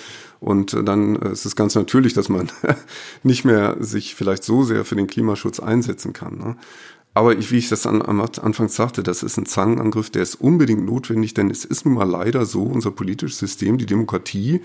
Und 0.41 0.75
dann 0.89 1.17
ist 1.17 1.45
es 1.45 1.55
ganz 1.55 1.75
natürlich, 1.75 2.15
dass 2.15 2.31
man 2.31 2.51
nicht 3.23 3.45
mehr 3.45 3.77
sich 3.81 4.15
vielleicht 4.15 4.43
so 4.43 4.63
sehr 4.63 4.87
für 4.87 4.97
den 4.97 5.09
Klimaschutz 5.09 5.61
einsetzen 5.61 6.15
kann. 6.15 6.39
Ne? 6.39 6.57
Aber 7.15 7.37
ich, 7.37 7.51
wie 7.51 7.59
ich 7.59 7.69
das 7.69 7.87
an, 7.87 8.01
am 8.01 8.21
Anfang 8.21 8.69
sagte, 8.69 9.03
das 9.03 9.23
ist 9.23 9.37
ein 9.37 9.45
Zangenangriff, 9.45 10.09
der 10.09 10.23
ist 10.23 10.37
unbedingt 10.37 10.85
notwendig, 10.87 11.35
denn 11.35 11.51
es 11.51 11.65
ist 11.65 11.85
nun 11.85 11.95
mal 11.95 12.09
leider 12.09 12.47
so, 12.47 12.63
unser 12.63 12.91
politisches 12.91 13.39
System, 13.39 13.77
die 13.77 13.87
Demokratie, 13.87 14.63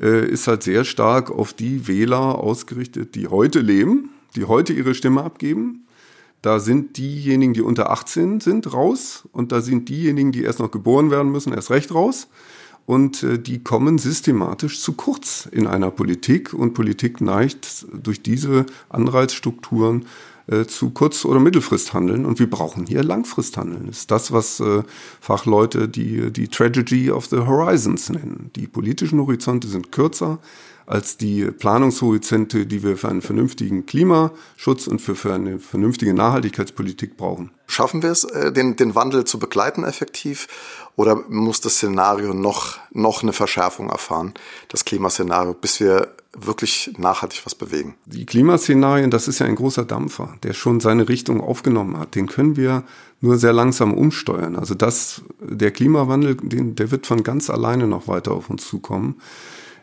äh, 0.00 0.28
ist 0.28 0.46
halt 0.46 0.62
sehr 0.62 0.84
stark 0.84 1.30
auf 1.30 1.54
die 1.54 1.88
Wähler 1.88 2.38
ausgerichtet, 2.38 3.14
die 3.14 3.28
heute 3.28 3.60
leben, 3.60 4.10
die 4.36 4.44
heute 4.44 4.74
ihre 4.74 4.94
Stimme 4.94 5.22
abgeben. 5.22 5.86
Da 6.42 6.60
sind 6.60 6.98
diejenigen, 6.98 7.54
die 7.54 7.62
unter 7.62 7.90
18 7.90 8.40
sind, 8.40 8.72
raus 8.72 9.26
und 9.32 9.50
da 9.50 9.60
sind 9.60 9.88
diejenigen, 9.88 10.30
die 10.30 10.42
erst 10.42 10.60
noch 10.60 10.70
geboren 10.70 11.10
werden 11.10 11.32
müssen, 11.32 11.52
erst 11.52 11.70
recht 11.70 11.92
raus. 11.92 12.28
Und 12.84 13.22
äh, 13.22 13.38
die 13.38 13.62
kommen 13.62 13.98
systematisch 13.98 14.80
zu 14.80 14.92
kurz 14.92 15.48
in 15.50 15.66
einer 15.66 15.90
Politik 15.90 16.52
und 16.52 16.74
Politik 16.74 17.20
neigt 17.20 17.86
durch 17.92 18.22
diese 18.22 18.66
Anreizstrukturen 18.88 20.06
äh, 20.50 20.66
zu 20.66 20.90
Kurz- 20.90 21.24
oder 21.24 21.40
Mittelfristhandeln 21.40 22.24
und 22.24 22.38
wir 22.38 22.48
brauchen 22.48 22.86
hier 22.86 23.02
Langfristhandeln. 23.02 23.86
Das 23.86 23.98
ist 23.98 24.10
das, 24.10 24.32
was 24.32 24.60
äh, 24.60 24.82
Fachleute 25.20 25.88
die, 25.88 26.32
die 26.32 26.48
Tragedy 26.48 27.10
of 27.10 27.26
the 27.26 27.38
Horizons 27.38 28.08
nennen. 28.08 28.50
Die 28.56 28.66
politischen 28.66 29.20
Horizonte 29.20 29.68
sind 29.68 29.92
kürzer 29.92 30.38
als 30.88 31.18
die 31.18 31.44
Planungshorizonte, 31.44 32.64
die 32.64 32.82
wir 32.82 32.96
für 32.96 33.08
einen 33.08 33.20
vernünftigen 33.20 33.84
Klimaschutz 33.84 34.86
und 34.86 35.00
für, 35.00 35.14
für 35.14 35.34
eine 35.34 35.58
vernünftige 35.58 36.14
Nachhaltigkeitspolitik 36.14 37.18
brauchen. 37.18 37.50
Schaffen 37.66 38.02
wir 38.02 38.10
es, 38.10 38.24
äh, 38.24 38.52
den, 38.52 38.76
den 38.76 38.94
Wandel 38.94 39.24
zu 39.24 39.38
begleiten 39.38 39.84
effektiv? 39.84 40.48
Oder 40.96 41.16
muss 41.28 41.60
das 41.60 41.74
Szenario 41.74 42.32
noch, 42.32 42.78
noch 42.90 43.22
eine 43.22 43.34
Verschärfung 43.34 43.90
erfahren, 43.90 44.34
das 44.68 44.86
Klimaszenario, 44.86 45.52
bis 45.52 45.78
wir 45.78 46.08
wirklich 46.36 46.92
nachhaltig 46.98 47.42
was 47.44 47.54
bewegen? 47.54 47.94
Die 48.06 48.26
Klimaszenarien, 48.26 49.10
das 49.10 49.28
ist 49.28 49.38
ja 49.38 49.46
ein 49.46 49.56
großer 49.56 49.84
Dampfer, 49.84 50.34
der 50.42 50.52
schon 50.52 50.80
seine 50.80 51.08
Richtung 51.08 51.40
aufgenommen 51.40 51.98
hat. 51.98 52.14
Den 52.14 52.26
können 52.26 52.56
wir 52.56 52.84
nur 53.20 53.38
sehr 53.38 53.52
langsam 53.52 53.94
umsteuern. 53.94 54.56
Also 54.56 54.74
das, 54.74 55.22
der 55.40 55.70
Klimawandel, 55.70 56.36
den, 56.36 56.74
der 56.76 56.90
wird 56.90 57.06
von 57.06 57.22
ganz 57.22 57.50
alleine 57.50 57.86
noch 57.86 58.08
weiter 58.08 58.32
auf 58.32 58.50
uns 58.50 58.66
zukommen. 58.66 59.16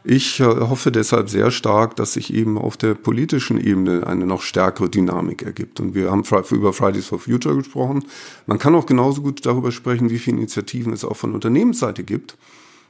Ich 0.08 0.40
äh, 0.40 0.44
hoffe 0.44 0.92
deshalb 0.92 1.30
sehr 1.30 1.50
stark, 1.50 1.96
dass 1.96 2.14
sich 2.14 2.32
eben 2.32 2.60
auf 2.60 2.78
der 2.78 2.94
politischen 2.94 3.60
Ebene 3.60 4.06
eine 4.06 4.28
noch 4.28 4.44
stärkere 4.44 4.88
Dynamik 4.88 5.42
ergibt. 5.42 5.80
Und 5.80 5.96
wir 5.96 6.12
haben 6.12 6.24
über 6.52 6.74
Fridays 6.74 7.08
for 7.08 7.18
Future 7.18 7.56
gesprochen. 7.56 8.06
Man 8.46 8.60
kann 8.60 8.76
auch 8.76 8.86
genauso 8.86 9.24
gut 9.24 9.44
darüber 9.48 9.72
sprechen, 9.72 10.12
wie 10.12 10.20
viele 10.20 10.38
Initiativen 10.38 10.94
es 10.94 11.04
auch 11.04 11.18
von 11.18 11.34
Unternehmensseite 11.34 12.04
gibt, 12.04 12.38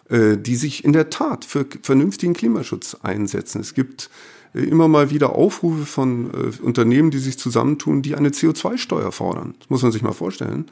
die 0.10 0.56
sich 0.56 0.84
in 0.84 0.94
der 0.94 1.10
Tat 1.10 1.46
für 1.46 1.66
vernünftigen 1.82 2.34
Klimaschutz 2.34 2.96
einsetzen. 3.02 3.60
Es 3.60 3.74
gibt 3.74 4.12
äh, 4.54 4.60
immer 4.60 4.88
mal 4.88 5.10
wieder 5.10 5.36
Aufrufe 5.36 5.86
von 5.86 6.30
Unternehmen, 6.62 7.10
die 7.10 7.18
sich 7.18 7.40
zusammentun, 7.40 8.04
die 8.04 8.16
eine 8.16 8.30
CO2-Steuer 8.30 9.12
fordern. 9.12 9.56
Das 9.60 9.70
muss 9.70 9.82
man 9.82 9.92
sich 9.92 10.04
mal 10.04 10.14
vorstellen. 10.14 10.70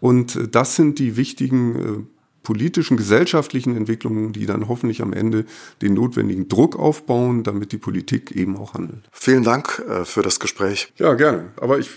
Und 0.00 0.48
das 0.50 0.74
sind 0.74 0.98
die 0.98 1.16
wichtigen 1.16 2.08
politischen, 2.44 2.96
gesellschaftlichen 2.96 3.76
Entwicklungen, 3.76 4.32
die 4.32 4.46
dann 4.46 4.68
hoffentlich 4.68 5.02
am 5.02 5.12
Ende 5.12 5.44
den 5.82 5.94
notwendigen 5.94 6.46
Druck 6.46 6.78
aufbauen, 6.78 7.42
damit 7.42 7.72
die 7.72 7.78
Politik 7.78 8.30
eben 8.30 8.56
auch 8.56 8.74
handelt. 8.74 9.08
Vielen 9.10 9.42
Dank 9.42 9.82
äh, 9.88 10.04
für 10.04 10.22
das 10.22 10.38
Gespräch. 10.38 10.92
Ja, 10.96 11.14
gerne. 11.14 11.46
Aber 11.56 11.78
ich 11.80 11.90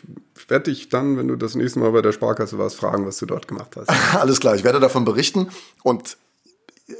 werde 0.47 0.71
dich 0.71 0.89
dann, 0.89 1.17
wenn 1.17 1.27
du 1.27 1.35
das 1.35 1.53
nächste 1.53 1.79
Mal 1.79 1.91
bei 1.91 2.01
der 2.01 2.13
Sparkasse 2.13 2.57
warst, 2.57 2.77
fragen, 2.77 3.05
was 3.05 3.17
du 3.17 3.27
dort 3.27 3.47
gemacht 3.47 3.75
hast. 3.75 3.89
Alles 4.15 4.39
klar, 4.39 4.55
ich 4.55 4.63
werde 4.63 4.79
davon 4.79 5.05
berichten 5.05 5.49
und 5.83 6.17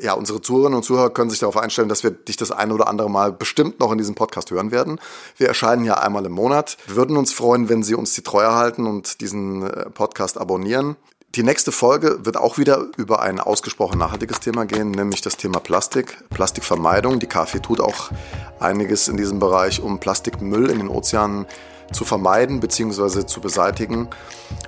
ja, 0.02 0.14
unsere 0.14 0.42
Zuhörerinnen 0.42 0.78
und 0.78 0.84
Zuhörer 0.84 1.10
können 1.10 1.30
sich 1.30 1.40
darauf 1.40 1.58
einstellen, 1.58 1.90
dass 1.90 2.04
wir 2.04 2.12
dich 2.12 2.36
das 2.38 2.52
eine 2.52 2.74
oder 2.74 2.88
andere 2.88 3.10
Mal 3.10 3.32
bestimmt 3.32 3.80
noch 3.80 3.92
in 3.92 3.98
diesem 3.98 4.16
Podcast 4.16 4.52
hören 4.52 4.72
werden. 4.72 5.00
Wir 5.38 5.48
erscheinen 5.48 5.86
ja 5.86 5.96
einmal 5.96 6.26
im 6.26 6.34
Monat. 6.34 6.78
Wir 6.88 6.98
würden 6.98 7.16
uns 7.16 7.32
freuen, 7.34 7.70
wenn 7.70 7.84
Sie 7.84 7.96
uns 7.96 8.14
die 8.14 8.22
Treue 8.22 8.54
halten 8.54 8.86
und 8.86 9.22
diesen 9.22 9.64
äh, 9.64 9.90
Podcast 9.90 10.38
abonnieren. 10.38 10.98
Die 11.36 11.44
nächste 11.44 11.72
Folge 11.72 12.26
wird 12.26 12.36
auch 12.36 12.58
wieder 12.58 12.88
über 12.98 13.22
ein 13.22 13.40
ausgesprochen 13.40 14.00
nachhaltiges 14.00 14.40
Thema 14.40 14.66
gehen, 14.66 14.92
nämlich 14.92 15.22
das 15.22 15.38
Thema 15.38 15.60
Plastik, 15.60 16.18
Plastikvermeidung. 16.30 17.20
Die 17.20 17.28
KfW 17.28 17.60
tut 17.60 17.80
auch 17.80 18.12
einiges 18.60 19.08
in 19.08 19.18
diesem 19.18 19.40
Bereich, 19.40 19.82
um 19.82 20.00
Plastikmüll 20.00 20.70
in 20.70 20.80
den 20.80 20.90
Ozeanen 20.90 21.46
zu 21.92 22.06
vermeiden 22.06 22.60
bzw. 22.60 23.26
zu 23.26 23.42
beseitigen. 23.42 24.10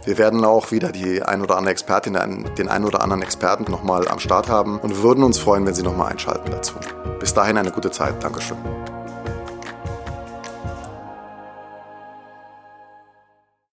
Wir 0.05 0.17
werden 0.17 0.43
auch 0.45 0.71
wieder 0.71 0.91
die 0.91 1.21
ein 1.21 1.41
oder 1.41 1.57
andere 1.57 1.71
Expertin, 1.71 2.17
den 2.57 2.69
ein 2.69 2.85
oder 2.85 3.01
anderen 3.01 3.21
Experten 3.21 3.69
nochmal 3.69 4.07
am 4.07 4.19
Start 4.19 4.49
haben 4.49 4.79
und 4.79 5.01
würden 5.01 5.23
uns 5.23 5.39
freuen, 5.39 5.65
wenn 5.65 5.73
Sie 5.73 5.83
nochmal 5.83 6.11
einschalten 6.11 6.51
dazu. 6.51 6.75
Bis 7.19 7.33
dahin 7.33 7.57
eine 7.57 7.71
gute 7.71 7.91
Zeit. 7.91 8.23
Dankeschön. 8.23 8.57